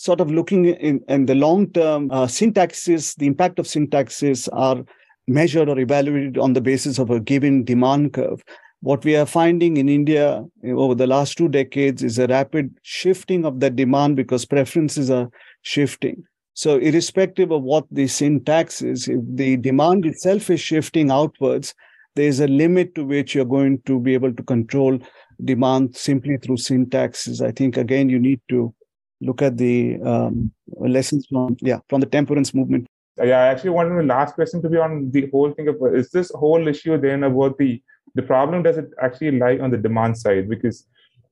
sort 0.00 0.18
of 0.18 0.30
looking 0.30 0.64
in, 0.64 1.04
in 1.08 1.26
the 1.26 1.34
long 1.34 1.70
term, 1.72 2.10
uh, 2.10 2.26
sin 2.26 2.54
taxes, 2.54 3.14
the 3.16 3.26
impact 3.26 3.58
of 3.58 3.66
sin 3.66 3.86
taxes 3.90 4.48
are 4.48 4.82
measured 5.28 5.68
or 5.68 5.78
evaluated 5.78 6.38
on 6.38 6.54
the 6.54 6.60
basis 6.62 6.98
of 6.98 7.10
a 7.10 7.20
given 7.20 7.64
demand 7.64 8.14
curve. 8.14 8.42
What 8.80 9.04
we 9.04 9.14
are 9.14 9.26
finding 9.26 9.76
in 9.76 9.90
India 9.90 10.42
over 10.64 10.94
the 10.94 11.06
last 11.06 11.36
two 11.36 11.50
decades 11.50 12.02
is 12.02 12.18
a 12.18 12.26
rapid 12.28 12.74
shifting 12.80 13.44
of 13.44 13.60
that 13.60 13.76
demand 13.76 14.16
because 14.16 14.46
preferences 14.46 15.10
are 15.10 15.28
shifting. 15.60 16.24
So, 16.54 16.78
irrespective 16.78 17.50
of 17.50 17.62
what 17.62 17.84
the 17.90 18.06
sin 18.06 18.42
tax 18.42 18.80
is, 18.80 19.06
if 19.06 19.20
the 19.34 19.58
demand 19.58 20.06
itself 20.06 20.48
is 20.48 20.62
shifting 20.62 21.10
outwards, 21.10 21.74
there 22.16 22.26
is 22.26 22.40
a 22.40 22.48
limit 22.48 22.94
to 22.94 23.04
which 23.04 23.34
you're 23.34 23.44
going 23.44 23.82
to 23.84 24.00
be 24.00 24.14
able 24.14 24.32
to 24.32 24.42
control 24.44 24.98
demand 25.44 25.94
simply 25.94 26.38
through 26.38 26.56
sin 26.56 26.88
taxes. 26.88 27.42
I 27.42 27.52
think 27.52 27.76
again 27.76 28.08
you 28.08 28.18
need 28.18 28.40
to 28.48 28.74
look 29.20 29.42
at 29.42 29.56
the 29.56 30.00
um, 30.02 30.52
lessons 30.78 31.26
from 31.26 31.56
yeah 31.60 31.80
from 31.88 32.00
the 32.00 32.06
temperance 32.06 32.54
movement. 32.54 32.86
Yeah, 33.22 33.40
I 33.40 33.46
actually 33.48 33.70
wanted 33.70 33.98
the 33.98 34.06
last 34.06 34.34
question 34.34 34.62
to 34.62 34.68
be 34.68 34.78
on 34.78 35.10
the 35.10 35.28
whole 35.30 35.52
thing 35.52 35.68
of 35.68 35.76
is 35.94 36.10
this 36.10 36.30
whole 36.30 36.66
issue 36.66 36.96
then 36.98 37.24
about 37.24 37.58
the 37.58 37.82
the 38.14 38.22
problem 38.22 38.62
does 38.62 38.78
it 38.78 38.90
actually 39.00 39.32
lie 39.38 39.58
on 39.58 39.70
the 39.70 39.76
demand 39.76 40.18
side? 40.18 40.48
Because 40.48 40.86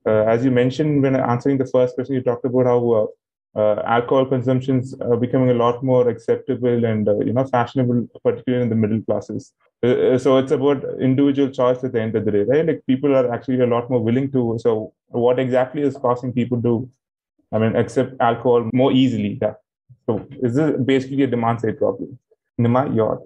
uh, 0.07 0.25
as 0.25 0.45
you 0.45 0.51
mentioned 0.51 1.03
when 1.03 1.17
answering 1.17 1.59
the 1.59 1.67
first 1.67 1.95
question 1.95 2.15
you 2.15 2.23
talked 2.23 2.45
about 2.45 2.67
how 2.67 2.81
uh, 2.93 3.07
uh, 3.59 3.83
alcohol 3.87 4.27
consumptions 4.27 4.95
are 5.01 5.17
becoming 5.17 5.51
a 5.51 5.55
lot 5.55 5.83
more 5.83 6.09
acceptable 6.09 6.85
and 6.85 7.09
uh, 7.09 7.19
you 7.21 7.33
know 7.33 7.45
fashionable 7.45 8.07
particularly 8.23 8.65
in 8.65 8.69
the 8.69 8.77
middle 8.77 9.01
classes. 9.03 9.53
Uh, 9.83 9.89
uh, 9.89 10.19
so 10.19 10.37
it's 10.37 10.53
about 10.53 10.85
individual 11.01 11.49
choice 11.49 11.83
at 11.85 11.93
the 11.93 12.01
end 12.01 12.15
of 12.15 12.25
the 12.25 12.33
day 12.33 12.43
right? 12.43 12.67
Like 12.67 12.83
people 12.87 13.17
are 13.17 13.33
actually 13.33 13.61
a 13.61 13.67
lot 13.67 13.89
more 13.89 14.03
willing 14.03 14.31
to 14.33 14.59
so 14.61 14.93
what 15.09 15.39
exactly 15.39 15.83
is 15.83 15.97
causing 15.97 16.33
people 16.33 16.61
to 16.63 16.89
I 17.53 17.59
mean, 17.59 17.77
accept 17.77 18.15
alcohol 18.21 18.69
more 18.73 18.93
easily. 18.93 19.39
Yeah. 19.41 19.55
So 20.07 20.27
is 20.43 20.55
this 20.55 20.81
basically 20.85 21.23
a 21.23 21.27
demand 21.27 21.61
side 21.61 21.79
problem? 21.79 22.19
Nima, 22.61 22.95
your 22.95 23.23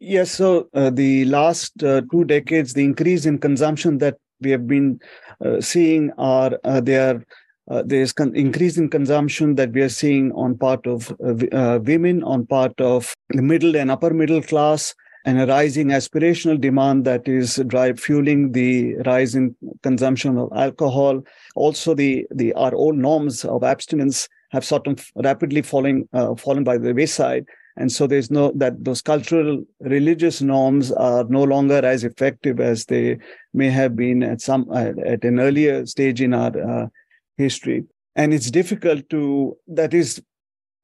Yes. 0.00 0.32
So 0.32 0.68
uh, 0.74 0.90
the 0.90 1.24
last 1.24 1.82
uh, 1.82 2.02
two 2.10 2.24
decades, 2.24 2.74
the 2.74 2.84
increase 2.84 3.26
in 3.26 3.38
consumption 3.38 3.98
that 3.98 4.16
we 4.40 4.50
have 4.50 4.66
been 4.66 5.00
uh, 5.44 5.60
seeing 5.60 6.12
are 6.18 6.58
uh, 6.64 6.80
there. 6.80 7.24
Uh, 7.70 7.82
there's 7.86 8.12
con- 8.12 8.36
increase 8.36 8.76
in 8.76 8.90
consumption 8.90 9.54
that 9.54 9.72
we 9.72 9.80
are 9.80 9.88
seeing 9.88 10.30
on 10.32 10.58
part 10.58 10.86
of 10.86 11.10
uh, 11.12 11.78
women, 11.82 12.22
on 12.22 12.44
part 12.46 12.78
of 12.78 13.14
the 13.30 13.40
middle 13.40 13.74
and 13.74 13.90
upper 13.90 14.12
middle 14.12 14.42
class, 14.42 14.94
and 15.24 15.40
a 15.40 15.46
rising 15.46 15.88
aspirational 15.88 16.60
demand 16.60 17.04
that 17.04 17.26
is 17.26 17.56
drive 17.66 17.98
fueling 17.98 18.52
the 18.52 18.94
rise 19.06 19.34
in 19.34 19.56
consumption 19.82 20.36
of 20.36 20.52
alcohol. 20.54 21.22
Also, 21.54 21.94
the 21.94 22.26
the 22.30 22.52
our 22.54 22.74
old 22.74 22.96
norms 22.96 23.44
of 23.44 23.64
abstinence 23.64 24.28
have 24.50 24.64
sort 24.64 24.86
of 24.86 25.10
rapidly 25.16 25.62
falling 25.62 26.08
uh, 26.12 26.34
fallen 26.34 26.64
by 26.64 26.76
the 26.76 26.92
wayside, 26.92 27.46
and 27.76 27.90
so 27.90 28.06
there's 28.06 28.30
no 28.30 28.52
that 28.54 28.84
those 28.84 29.02
cultural 29.02 29.64
religious 29.80 30.42
norms 30.42 30.92
are 30.92 31.24
no 31.24 31.42
longer 31.42 31.84
as 31.84 32.04
effective 32.04 32.60
as 32.60 32.84
they 32.86 33.18
may 33.52 33.70
have 33.70 33.96
been 33.96 34.22
at 34.22 34.40
some 34.40 34.68
uh, 34.70 34.92
at 35.06 35.24
an 35.24 35.40
earlier 35.40 35.86
stage 35.86 36.20
in 36.20 36.34
our 36.34 36.52
uh, 36.56 36.86
history. 37.36 37.84
And 38.16 38.32
it's 38.32 38.50
difficult 38.50 39.08
to 39.10 39.56
that 39.66 39.92
is 39.92 40.22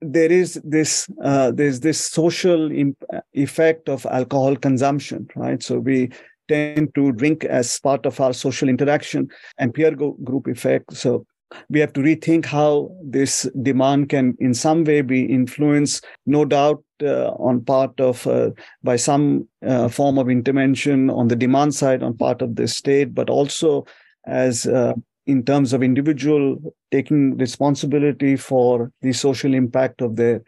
there 0.01 0.31
is 0.33 0.61
this 0.65 1.09
uh, 1.23 1.51
there's 1.51 1.81
this 1.81 2.01
social 2.01 2.71
imp- 2.73 3.05
effect 3.35 3.89
of 3.89 4.07
alcohol 4.07 4.57
consumption 4.57 5.29
right? 5.37 5.63
So 5.63 5.79
we 5.79 6.11
tend 6.49 6.95
to 6.95 7.13
drink 7.13 7.45
as 7.45 7.79
part 7.79 8.07
of 8.07 8.21
our 8.21 8.33
social 8.33 8.69
interaction 8.69 9.29
and 9.59 9.73
peer 9.73 9.95
go- 9.95 10.17
group 10.25 10.49
effect. 10.49 10.95
So 10.97 11.25
we 11.69 11.81
have 11.81 11.93
to 11.93 12.01
rethink 12.01 12.45
how 12.45 12.91
this 13.03 13.49
demand 13.63 14.09
can 14.09 14.37
in 14.39 14.55
some 14.55 14.85
way 14.85 15.03
be 15.03 15.25
influenced 15.25 16.05
no 16.27 16.45
doubt 16.45 16.83
uh, 17.03 17.31
on 17.33 17.65
part 17.65 17.99
of 18.01 18.27
uh, 18.27 18.51
by 18.83 18.97
some 18.97 19.49
uh, 19.67 19.89
form 19.89 20.19
of 20.19 20.31
intervention 20.31 21.11
on 21.11 21.29
the 21.29 21.37
demand 21.37 21.75
side 21.75 22.03
on 22.03 22.17
part 22.17 22.41
of 22.43 22.55
the 22.57 22.69
state 22.69 23.15
but 23.15 23.29
also 23.29 23.85
as 24.27 24.67
uh, 24.67 24.93
in 25.31 25.43
terms 25.51 25.73
of 25.73 25.83
individual 25.83 26.47
taking 26.91 27.37
responsibility 27.37 28.37
for 28.37 28.91
the 29.03 29.13
social 29.13 29.55
impact 29.55 30.03
of 30.03 30.17
their 30.17 30.43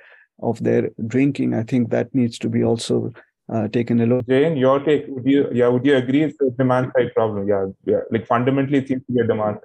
of 0.50 0.62
their 0.68 0.90
drinking 1.06 1.54
i 1.54 1.62
think 1.72 1.90
that 1.90 2.14
needs 2.14 2.38
to 2.44 2.48
be 2.48 2.64
also 2.64 3.12
uh, 3.52 3.68
taken 3.68 4.00
a 4.00 4.06
look. 4.06 4.24
Jayan 4.26 4.58
your 4.58 4.78
take 4.80 5.04
would 5.08 5.26
you 5.26 5.48
yeah 5.52 5.68
would 5.68 5.84
you 5.84 5.96
agree 5.96 6.22
it's 6.22 6.40
a 6.40 6.50
demand 6.58 6.92
side 6.96 7.12
problem? 7.14 7.48
Yeah 7.48 7.66
yeah 7.84 8.00
like 8.10 8.26
fundamentally 8.26 8.78
it 8.78 8.88
seems 8.88 9.02
to 9.06 9.12
be 9.12 9.20
a 9.20 9.26
demand 9.26 9.58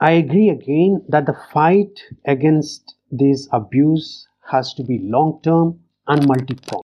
i 0.00 0.12
agree 0.12 0.48
again 0.48 1.02
that 1.08 1.26
the 1.26 1.36
fight 1.52 2.02
against 2.34 2.94
this 3.10 3.48
abuse 3.52 4.26
has 4.50 4.72
to 4.74 4.84
be 4.84 4.98
long 5.02 5.40
term 5.42 5.78
and 6.08 6.26
multi-pronged. 6.26 6.84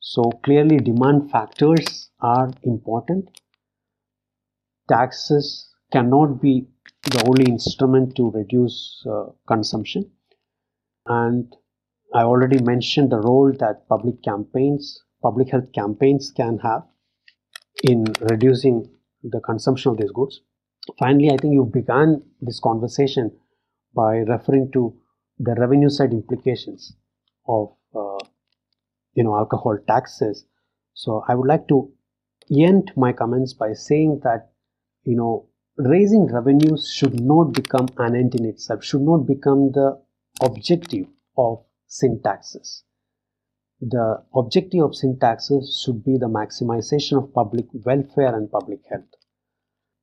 So 0.00 0.30
clearly 0.44 0.78
demand 0.78 1.30
factors 1.30 2.10
are 2.20 2.50
important. 2.62 3.40
Taxes 4.88 5.73
cannot 5.92 6.40
be 6.40 6.66
the 7.04 7.24
only 7.26 7.44
instrument 7.44 8.16
to 8.16 8.30
reduce 8.30 9.04
uh, 9.10 9.26
consumption. 9.46 10.10
And 11.06 11.54
I 12.14 12.22
already 12.22 12.62
mentioned 12.62 13.10
the 13.10 13.20
role 13.20 13.52
that 13.58 13.88
public 13.88 14.22
campaigns, 14.22 15.02
public 15.22 15.50
health 15.50 15.72
campaigns 15.72 16.30
can 16.30 16.58
have 16.58 16.82
in 17.82 18.04
reducing 18.20 18.88
the 19.22 19.40
consumption 19.40 19.92
of 19.92 19.98
these 19.98 20.12
goods. 20.12 20.40
Finally, 20.98 21.30
I 21.30 21.36
think 21.36 21.54
you 21.54 21.64
began 21.64 22.22
this 22.40 22.60
conversation 22.60 23.32
by 23.94 24.18
referring 24.18 24.70
to 24.72 24.94
the 25.38 25.54
revenue 25.54 25.88
side 25.88 26.12
implications 26.12 26.94
of 27.48 27.74
uh, 27.94 28.18
you 29.14 29.24
know 29.24 29.34
alcohol 29.36 29.78
taxes. 29.86 30.44
So 30.94 31.24
I 31.28 31.34
would 31.34 31.48
like 31.48 31.68
to 31.68 31.90
end 32.50 32.92
my 32.96 33.12
comments 33.12 33.52
by 33.54 33.72
saying 33.72 34.20
that 34.24 34.52
you 35.04 35.16
know 35.16 35.48
raising 35.76 36.26
revenues 36.26 36.90
should 36.92 37.20
not 37.20 37.52
become 37.52 37.88
an 37.98 38.14
end 38.14 38.34
in 38.34 38.46
itself, 38.46 38.84
should 38.84 39.00
not 39.00 39.26
become 39.26 39.72
the 39.72 40.00
objective 40.42 41.06
of 41.36 41.64
sin 41.86 42.20
taxes. 42.22 42.84
The 43.80 44.22
objective 44.34 44.84
of 44.84 44.94
sin 44.94 45.18
taxes 45.20 45.82
should 45.84 46.04
be 46.04 46.16
the 46.16 46.28
maximization 46.28 47.22
of 47.22 47.34
public 47.34 47.66
welfare 47.72 48.34
and 48.34 48.50
public 48.50 48.80
health. 48.88 49.12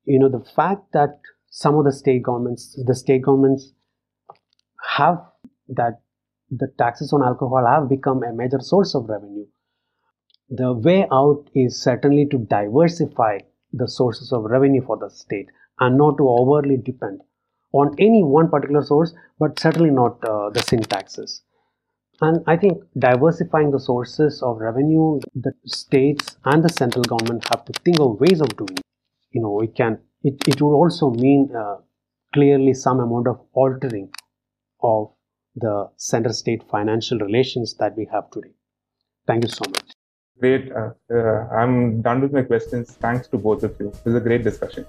You 0.04 0.18
know, 0.18 0.28
the 0.28 0.44
fact 0.44 0.92
that 0.92 1.20
some 1.48 1.74
of 1.76 1.84
the 1.84 1.92
state 1.92 2.22
governments, 2.22 2.78
the 2.86 2.94
state 2.94 3.22
governments 3.22 3.72
have 4.96 5.22
that 5.68 6.00
the 6.50 6.68
taxes 6.78 7.12
on 7.12 7.22
alcohol 7.22 7.66
have 7.66 7.88
become 7.88 8.22
a 8.22 8.32
major 8.32 8.60
source 8.60 8.94
of 8.94 9.08
revenue. 9.08 9.46
The 10.50 10.74
way 10.74 11.06
out 11.10 11.48
is 11.54 11.82
certainly 11.82 12.26
to 12.26 12.38
diversify 12.38 13.38
the 13.72 13.88
sources 13.88 14.32
of 14.32 14.44
revenue 14.44 14.84
for 14.84 14.98
the 14.98 15.08
state 15.08 15.48
and 15.82 15.98
not 15.98 16.16
to 16.18 16.28
overly 16.28 16.76
depend 16.76 17.20
on 17.72 17.94
any 17.98 18.22
one 18.22 18.48
particular 18.48 18.82
source, 18.82 19.14
but 19.38 19.58
certainly 19.58 19.90
not 19.90 20.22
uh, 20.24 20.50
the 20.50 20.62
sin 20.62 20.82
taxes. 20.82 21.42
And 22.20 22.42
I 22.46 22.56
think 22.56 22.82
diversifying 22.98 23.70
the 23.72 23.80
sources 23.80 24.42
of 24.42 24.58
revenue, 24.58 25.20
the 25.34 25.52
states 25.66 26.36
and 26.44 26.62
the 26.62 26.68
central 26.68 27.02
government 27.02 27.46
have 27.50 27.64
to 27.64 27.72
think 27.84 27.98
of 27.98 28.20
ways 28.20 28.40
of 28.40 28.56
doing. 28.56 28.76
It. 28.76 28.84
You 29.32 29.42
know, 29.42 29.60
it 29.60 29.74
can. 29.74 29.98
It 30.22 30.36
it 30.46 30.62
would 30.62 30.76
also 30.82 31.10
mean 31.10 31.48
uh, 31.62 31.78
clearly 32.34 32.74
some 32.74 33.00
amount 33.00 33.26
of 33.32 33.40
altering 33.52 34.10
of 34.82 35.10
the 35.56 35.88
center 35.96 36.32
state 36.32 36.62
financial 36.70 37.18
relations 37.18 37.74
that 37.80 37.96
we 37.96 38.06
have 38.12 38.30
today. 38.30 38.54
Thank 39.26 39.44
you 39.44 39.50
so 39.50 39.64
much. 39.68 39.90
Great. 40.38 40.70
Uh, 40.72 40.90
uh, 41.14 41.48
I'm 41.60 42.02
done 42.02 42.20
with 42.20 42.32
my 42.32 42.42
questions. 42.42 42.92
Thanks 43.06 43.26
to 43.28 43.38
both 43.38 43.64
of 43.64 43.74
you. 43.80 43.90
This 44.04 44.14
is 44.14 44.14
a 44.14 44.24
great 44.28 44.44
discussion. 44.44 44.86